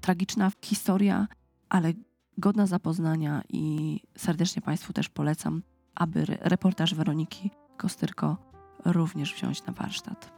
Tragiczna 0.00 0.52
historia, 0.62 1.28
ale 1.68 1.92
godna 2.38 2.66
zapoznania 2.66 3.42
i 3.48 4.00
serdecznie 4.16 4.62
Państwu 4.62 4.92
też 4.92 5.08
polecam, 5.08 5.62
aby 5.94 6.20
re- 6.20 6.38
reportaż 6.40 6.94
Weroniki 6.94 7.50
Kostyrko 7.76 8.53
również 8.84 9.34
wziąć 9.34 9.66
na 9.66 9.72
warsztat. 9.72 10.32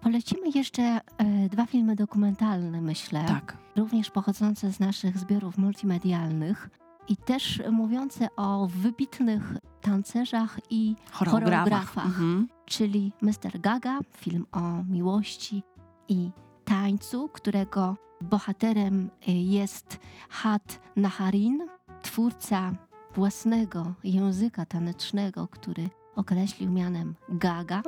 Polecimy 0.00 0.50
jeszcze 0.54 0.82
e, 0.82 1.00
dwa 1.48 1.66
filmy 1.66 1.96
dokumentalne, 1.96 2.80
myślę. 2.80 3.24
Tak, 3.28 3.56
również 3.76 4.10
pochodzące 4.10 4.72
z 4.72 4.80
naszych 4.80 5.18
zbiorów 5.18 5.58
multimedialnych 5.58 6.70
i 7.08 7.16
też 7.16 7.62
mówiące 7.72 8.28
o 8.36 8.66
wybitnych 8.66 9.56
tancerzach 9.80 10.58
i 10.70 10.96
choreografach. 11.12 11.64
Choreografach. 11.64 12.06
Mhm. 12.06 12.48
czyli 12.66 13.12
Mr. 13.22 13.60
Gaga, 13.60 13.98
film 14.16 14.46
o 14.52 14.60
miłości 14.88 15.62
i 16.08 16.30
tańcu, 16.64 17.28
którego 17.28 17.96
bohaterem 18.20 19.10
y, 19.28 19.32
jest 19.32 19.98
Hat 20.28 20.80
Naharin, 20.96 21.66
twórca 22.02 22.72
własnego 23.14 23.92
języka 24.04 24.66
tanecznego, 24.66 25.48
który 25.48 25.88
określił 26.16 26.72
mianem 26.72 27.14
Gaga 27.28 27.82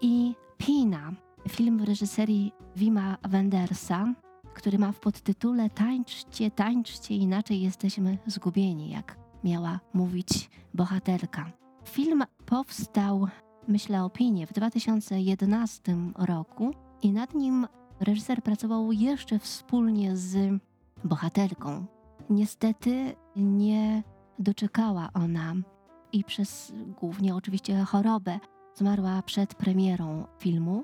i 0.00 0.34
Pina, 0.58 1.12
film 1.48 1.78
w 1.78 1.84
reżyserii 1.84 2.52
Wima 2.76 3.18
Wendersa, 3.28 4.14
który 4.54 4.78
ma 4.78 4.92
w 4.92 5.00
podtytule 5.00 5.70
Tańczcie, 5.70 6.50
tańczcie, 6.50 7.16
inaczej 7.16 7.62
jesteśmy 7.62 8.18
zgubieni, 8.26 8.90
jak 8.90 9.18
miała 9.44 9.80
mówić 9.94 10.50
bohaterka. 10.74 11.52
Film 11.84 12.24
powstał 12.46 13.28
myślę 13.68 14.04
o 14.04 14.10
Pinie 14.10 14.46
w 14.46 14.52
2011 14.52 15.96
roku 16.18 16.74
i 17.02 17.12
nad 17.12 17.34
nim 17.34 17.66
reżyser 18.00 18.42
pracował 18.42 18.92
jeszcze 18.92 19.38
wspólnie 19.38 20.16
z 20.16 20.60
bohaterką. 21.04 21.86
Niestety 22.30 23.14
nie 23.36 24.02
doczekała 24.38 25.08
ona 25.14 25.54
i 26.12 26.24
przez 26.24 26.72
głównie 27.00 27.34
oczywiście 27.34 27.84
chorobę 27.84 28.40
zmarła 28.74 29.22
przed 29.22 29.54
premierą 29.54 30.24
filmu. 30.38 30.82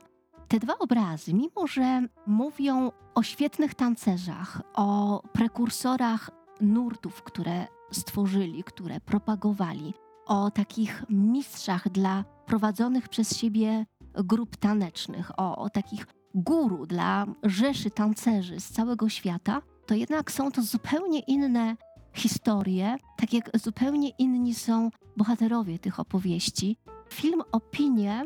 Te 0.48 0.58
dwa 0.58 0.78
obrazy, 0.78 1.34
mimo 1.34 1.66
że 1.66 2.02
mówią 2.26 2.92
o 3.14 3.22
świetnych 3.22 3.74
tancerzach, 3.74 4.62
o 4.74 5.22
prekursorach 5.32 6.30
nurtów, 6.60 7.22
które 7.22 7.66
stworzyli, 7.90 8.64
które 8.64 9.00
propagowali, 9.00 9.94
o 10.26 10.50
takich 10.50 11.04
mistrzach 11.08 11.88
dla 11.88 12.24
prowadzonych 12.46 13.08
przez 13.08 13.36
siebie 13.36 13.86
grup 14.14 14.56
tanecznych, 14.56 15.30
o, 15.40 15.56
o 15.56 15.70
takich 15.70 16.06
guru 16.34 16.86
dla 16.86 17.26
rzeszy 17.42 17.90
tancerzy 17.90 18.60
z 18.60 18.70
całego 18.70 19.08
świata, 19.08 19.62
to 19.86 19.94
jednak 19.94 20.32
są 20.32 20.50
to 20.50 20.62
zupełnie 20.62 21.20
inne 21.20 21.76
historie, 22.14 22.96
tak 23.16 23.32
jak 23.32 23.50
zupełnie 23.54 24.08
inni 24.08 24.54
są 24.54 24.90
bohaterowie 25.16 25.78
tych 25.78 26.00
opowieści. 26.00 26.76
Film 27.10 27.42
Opinie 27.52 28.24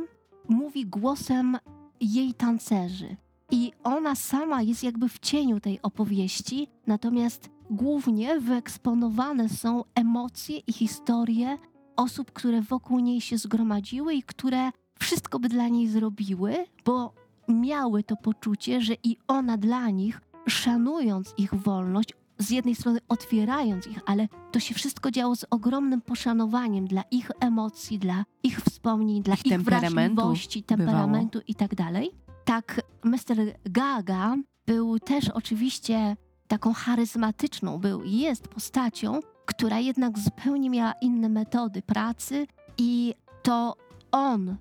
mówi 0.49 0.87
głosem 0.87 1.59
jej 2.01 2.35
tancerzy. 2.35 3.16
I 3.51 3.72
ona 3.85 4.14
sama 4.14 4.62
jest 4.62 4.83
jakby 4.83 5.09
w 5.09 5.18
cieniu 5.18 5.61
tej 5.61 5.83
opowieści, 5.83 6.68
natomiast 6.87 7.51
głównie 7.70 8.40
wyeksponowane 8.40 9.49
są 9.49 9.85
emocje 9.94 10.59
i 10.59 10.72
historie 10.72 11.59
osób, 11.96 12.33
które 12.33 12.62
wokół 12.62 12.99
niej 12.99 13.20
się 13.20 13.38
zgromadziły 13.38 14.14
i 14.14 14.22
które 14.22 14.70
wszystko 14.99 15.38
by 15.38 15.49
dla 15.49 15.68
niej 15.68 15.88
zrobiły, 15.88 16.55
bo 16.85 17.12
miały 17.49 18.03
to 18.03 18.16
poczucie, 18.16 18.81
że 18.81 18.94
i 19.05 19.16
ona 19.29 19.57
dla 19.57 19.90
nich, 19.90 20.20
szanując 20.49 21.35
ich 21.38 21.55
wolność, 21.55 22.14
z 22.38 22.51
jednej 22.51 22.75
strony 22.75 22.99
otwierając 23.09 23.87
ich, 23.87 24.01
ale 24.07 24.29
to 24.53 24.61
się 24.61 24.75
wszystko 24.75 25.11
działo 25.11 25.37
z 25.37 25.44
ogromnym 25.51 26.01
poszanowaniem 26.01 26.87
dla 26.87 27.03
ich 27.11 27.31
emocji, 27.40 27.99
dla 27.99 28.25
ich 28.42 28.61
wspomnień, 28.61 29.22
dla 29.22 29.35
ich, 29.35 29.46
Ich 29.46 29.53
temperamentu 29.53 30.14
wrażliwości, 30.14 30.62
temperamentu 30.62 31.40
i 31.49 31.55
tak 31.55 31.75
dalej. 31.75 32.11
Tak, 32.44 32.81
Mr. 33.05 33.37
Gaga 33.64 34.37
był 34.66 34.99
też 34.99 35.29
oczywiście 35.29 36.16
taką 36.49 36.72
charyzmatyczną, 36.72 37.79
był 37.79 38.03
i 38.03 38.18
jest 38.18 38.49
postacią, 38.49 39.20
która 39.46 39.79
jednak 39.79 40.18
zupełnie 40.18 40.70
miała 40.70 40.92
inne 40.92 41.29
metody 41.29 41.83
pracy 41.83 42.46
i 42.79 43.14
to 43.42 43.77
on 44.12 44.57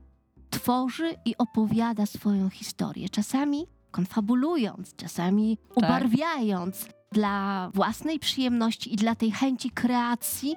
tworzy 0.50 1.16
i 1.26 1.38
opowiada 1.38 2.06
swoją 2.06 2.50
historię. 2.50 3.10
Czasami 3.10 3.68
konfabulując, 3.92 4.96
czasami 4.96 5.58
ubarwiając 5.76 6.88
dla 7.12 7.70
własnej 7.74 8.20
przyjemności 8.20 8.94
i 8.94 8.98
dla 8.98 9.15
tej 9.15 9.32
chęci 9.32 9.70
kreacji, 9.72 10.56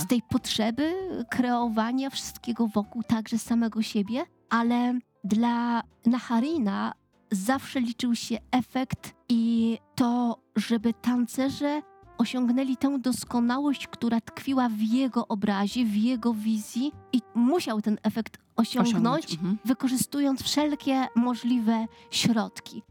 z 0.00 0.06
tej 0.06 0.22
potrzeby 0.22 0.94
kreowania 1.30 2.10
wszystkiego 2.10 2.66
wokół, 2.66 3.02
także 3.02 3.38
samego 3.38 3.82
siebie, 3.82 4.24
ale 4.50 4.98
dla 5.24 5.82
Naharina 6.06 6.92
zawsze 7.30 7.80
liczył 7.80 8.14
się 8.14 8.38
efekt 8.50 9.14
i 9.28 9.78
to, 9.94 10.38
żeby 10.56 10.94
tancerze 10.94 11.82
osiągnęli 12.18 12.76
tę 12.76 12.98
doskonałość, 12.98 13.86
która 13.86 14.20
tkwiła 14.20 14.68
w 14.68 14.80
jego 14.80 15.28
obrazie, 15.28 15.84
w 15.84 15.96
jego 15.96 16.34
wizji 16.34 16.92
i 17.12 17.20
musiał 17.34 17.82
ten 17.82 17.98
efekt 18.02 18.38
osiągnąć, 18.56 19.32
Mhm. 19.34 19.58
wykorzystując 19.64 20.42
wszelkie 20.42 21.06
możliwe 21.16 21.86
środki. 22.10 22.82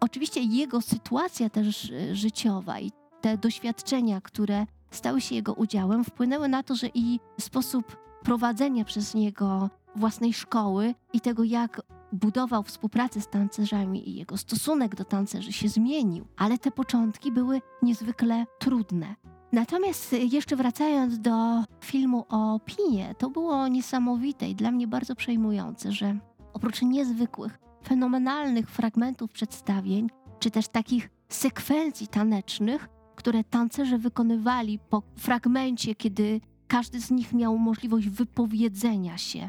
Oczywiście 0.00 0.40
jego 0.42 0.80
sytuacja 0.80 1.50
też 1.50 1.90
y, 1.90 2.16
życiowa 2.16 2.80
i 2.80 2.92
te 3.20 3.38
doświadczenia, 3.38 4.20
które 4.20 4.66
stały 4.90 5.20
się 5.20 5.34
jego 5.34 5.54
udziałem, 5.54 6.04
wpłynęły 6.04 6.48
na 6.48 6.62
to, 6.62 6.74
że 6.74 6.86
i 6.94 7.20
sposób 7.40 7.96
prowadzenia 8.22 8.84
przez 8.84 9.14
niego 9.14 9.70
własnej 9.96 10.32
szkoły 10.32 10.94
i 11.12 11.20
tego, 11.20 11.44
jak 11.44 11.82
budował 12.12 12.62
współpracę 12.62 13.20
z 13.20 13.28
tancerzami 13.28 14.08
i 14.08 14.14
jego 14.14 14.36
stosunek 14.36 14.94
do 14.94 15.04
tancerzy 15.04 15.52
się 15.52 15.68
zmienił, 15.68 16.26
ale 16.36 16.58
te 16.58 16.70
początki 16.70 17.32
były 17.32 17.60
niezwykle 17.82 18.46
trudne. 18.58 19.14
Natomiast 19.52 20.12
y, 20.12 20.18
jeszcze 20.18 20.56
wracając 20.56 21.18
do 21.18 21.64
filmu 21.80 22.24
o 22.28 22.60
Pinie, 22.64 23.14
to 23.18 23.30
było 23.30 23.68
niesamowite 23.68 24.48
i 24.48 24.54
dla 24.54 24.70
mnie 24.70 24.86
bardzo 24.86 25.14
przejmujące, 25.14 25.92
że 25.92 26.18
oprócz 26.52 26.82
niezwykłych, 26.82 27.58
fenomenalnych 27.90 28.70
fragmentów 28.70 29.30
przedstawień, 29.30 30.08
czy 30.38 30.50
też 30.50 30.68
takich 30.68 31.10
sekwencji 31.28 32.08
tanecznych, 32.08 32.88
które 33.16 33.44
tancerze 33.44 33.98
wykonywali 33.98 34.78
po 34.90 35.02
fragmencie, 35.16 35.94
kiedy 35.94 36.40
każdy 36.66 37.00
z 37.00 37.10
nich 37.10 37.32
miał 37.32 37.58
możliwość 37.58 38.08
wypowiedzenia 38.08 39.18
się, 39.18 39.48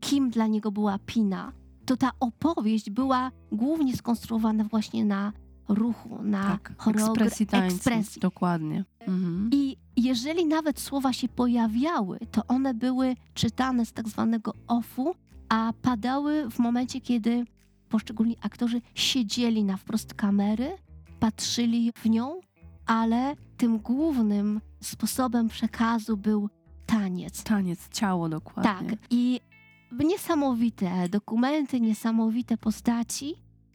kim 0.00 0.30
dla 0.30 0.46
niego 0.46 0.72
była 0.72 0.98
Pina, 1.06 1.52
to 1.86 1.96
ta 1.96 2.10
opowieść 2.20 2.90
była 2.90 3.30
głównie 3.52 3.96
skonstruowana 3.96 4.64
właśnie 4.64 5.04
na 5.04 5.32
ruchu, 5.68 6.22
na 6.22 6.42
Tak, 6.42 6.72
ekspresji 6.96 7.46
ekspresji. 7.52 8.20
Dokładnie. 8.20 8.84
Mhm. 9.00 9.50
I 9.52 9.76
jeżeli 9.96 10.46
nawet 10.46 10.80
słowa 10.80 11.12
się 11.12 11.28
pojawiały, 11.28 12.18
to 12.30 12.42
one 12.48 12.74
były 12.74 13.14
czytane 13.34 13.86
z 13.86 13.92
tak 13.92 14.08
zwanego 14.08 14.54
offu, 14.66 15.14
a 15.48 15.72
padały 15.82 16.50
w 16.50 16.58
momencie, 16.58 17.00
kiedy 17.00 17.44
poszczególni 17.92 18.36
aktorzy 18.40 18.80
siedzieli 18.94 19.64
na 19.64 19.76
wprost 19.76 20.14
kamery, 20.14 20.76
patrzyli 21.20 21.92
w 21.96 22.06
nią, 22.06 22.40
ale 22.86 23.36
tym 23.56 23.78
głównym 23.78 24.60
sposobem 24.80 25.48
przekazu 25.48 26.16
był 26.16 26.48
taniec. 26.86 27.42
Taniec, 27.42 27.88
ciało 27.88 28.28
dokładnie. 28.28 28.90
Tak. 28.90 28.98
I 29.10 29.40
niesamowite 29.92 31.08
dokumenty, 31.08 31.80
niesamowite 31.80 32.56
postaci, 32.56 33.34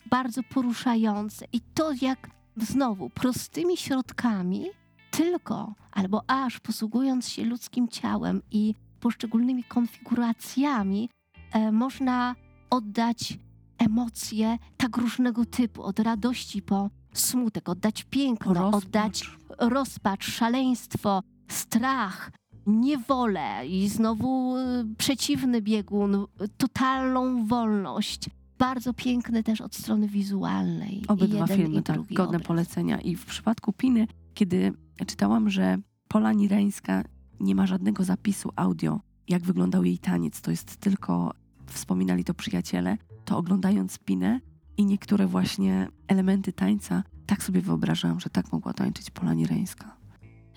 bardzo 0.09 0.43
poruszające. 0.43 1.45
I 1.53 1.61
to, 1.61 1.91
jak 2.01 2.29
znowu 2.57 3.09
prostymi 3.09 3.77
środkami, 3.77 4.65
tylko 5.11 5.73
albo 5.91 6.21
aż 6.27 6.59
posługując 6.59 7.29
się 7.29 7.45
ludzkim 7.45 7.87
ciałem 7.87 8.41
i 8.51 8.73
poszczególnymi 8.99 9.63
konfiguracjami, 9.63 11.09
e, 11.51 11.71
można 11.71 12.35
oddać 12.69 13.39
emocje 13.77 14.57
tak 14.77 14.97
różnego 14.97 15.45
typu, 15.45 15.83
od 15.83 15.99
radości 15.99 16.61
po 16.61 16.89
smutek, 17.13 17.69
oddać 17.69 18.03
piękno, 18.09 18.53
Rozpacz. 18.53 18.83
oddać 18.85 19.31
rozpacz, 19.59 20.25
szaleństwo, 20.25 21.23
strach, 21.47 22.31
niewolę 22.67 23.67
i 23.67 23.89
znowu 23.89 24.57
y, 24.57 24.61
przeciwny 24.97 25.61
biegun, 25.61 26.25
totalną 26.57 27.45
wolność. 27.47 28.29
Bardzo 28.59 28.93
piękny 28.93 29.43
też 29.43 29.61
od 29.61 29.75
strony 29.75 30.07
wizualnej. 30.07 31.03
Obydwa 31.07 31.39
jeden, 31.39 31.57
filmy, 31.57 31.81
tak, 31.83 31.97
godne 31.97 32.25
obraz. 32.25 32.43
polecenia. 32.47 33.01
I 33.01 33.15
w 33.15 33.25
przypadku 33.25 33.73
Piny, 33.73 34.07
kiedy 34.33 34.73
czytałam, 35.05 35.49
że 35.49 35.77
Pola 36.07 36.33
Nireńska 36.33 37.03
nie 37.39 37.55
ma 37.55 37.67
żadnego 37.67 38.03
zapisu 38.03 38.49
audio, 38.55 38.99
jak 39.27 39.43
wyglądał 39.43 39.83
jej 39.83 39.97
taniec, 39.99 40.41
to 40.41 40.51
jest 40.51 40.77
tylko 40.77 41.33
wspominali 41.65 42.23
to 42.23 42.33
przyjaciele, 42.33 42.97
to 43.27 43.37
oglądając 43.37 43.97
Pinę 43.99 44.39
i 44.77 44.85
niektóre 44.85 45.27
właśnie 45.27 45.87
elementy 46.07 46.53
tańca, 46.53 47.03
tak 47.25 47.43
sobie 47.43 47.61
wyobrażałam, 47.61 48.19
że 48.19 48.29
tak 48.29 48.51
mogła 48.51 48.73
tańczyć 48.73 49.09
Pola 49.11 49.33
Nireńska. 49.33 49.97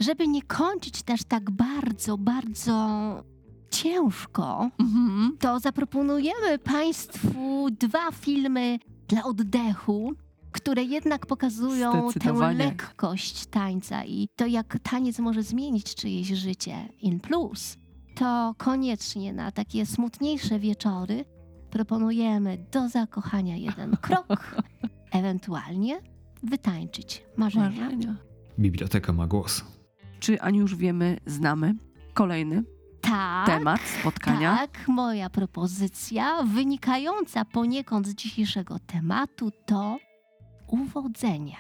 Żeby 0.00 0.28
nie 0.28 0.42
kończyć 0.42 1.02
też 1.02 1.24
tak 1.24 1.50
bardzo, 1.50 2.18
bardzo 2.18 2.80
ciężko, 3.70 4.70
Mhm. 4.78 5.36
to 5.38 5.60
zaproponujemy 5.60 6.58
Państwu 6.58 7.68
dwa 7.70 8.10
filmy 8.12 8.78
dla 9.08 9.24
oddechu, 9.24 10.12
które 10.52 10.84
jednak 10.84 11.26
pokazują 11.26 12.08
tę 12.12 12.52
lekkość 12.54 13.46
tańca 13.46 14.04
i 14.04 14.28
to, 14.36 14.46
jak 14.46 14.78
taniec 14.82 15.18
może 15.18 15.42
zmienić 15.42 15.94
czyjeś 15.94 16.28
życie 16.28 16.88
in 17.00 17.20
plus. 17.20 17.76
To 18.14 18.54
koniecznie 18.58 19.32
na 19.32 19.52
takie 19.52 19.86
smutniejsze 19.86 20.58
wieczory 20.58 21.24
proponujemy 21.70 22.58
do 22.72 22.88
zakochania 22.88 23.56
jeden 23.56 23.96
krok, 23.96 24.56
ewentualnie 25.12 26.00
wytańczyć 26.42 27.22
marzenia. 27.36 27.70
Marzenia. 27.70 28.16
Biblioteka 28.58 29.12
ma 29.12 29.26
głos. 29.26 29.64
Czy 30.20 30.40
Ani 30.40 30.58
już 30.58 30.74
wiemy, 30.76 31.16
znamy 31.26 31.74
kolejny 32.14 32.62
Tak. 33.00 33.46
temat 33.46 33.80
spotkania? 34.00 34.56
Tak, 34.56 34.88
moja 34.88 35.30
propozycja, 35.30 36.42
wynikająca 36.42 37.44
poniekąd 37.44 38.06
z 38.08 38.14
dzisiejszego 38.14 38.78
tematu, 38.78 39.50
to 39.66 39.98
uwodzenie. 40.66 41.56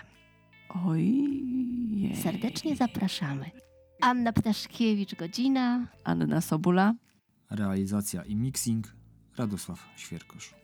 Oj. 0.86 1.30
Serdecznie 2.22 2.76
zapraszamy. 2.76 3.50
Anna 4.02 4.32
Ptaszkiewicz, 4.32 5.14
godzina. 5.14 5.86
Anna 6.04 6.40
Sobula. 6.40 6.94
Realizacja 7.50 8.22
i 8.24 8.36
mixing 8.36 8.86
Radosław 9.40 9.78
Świerkosz. 9.96 10.59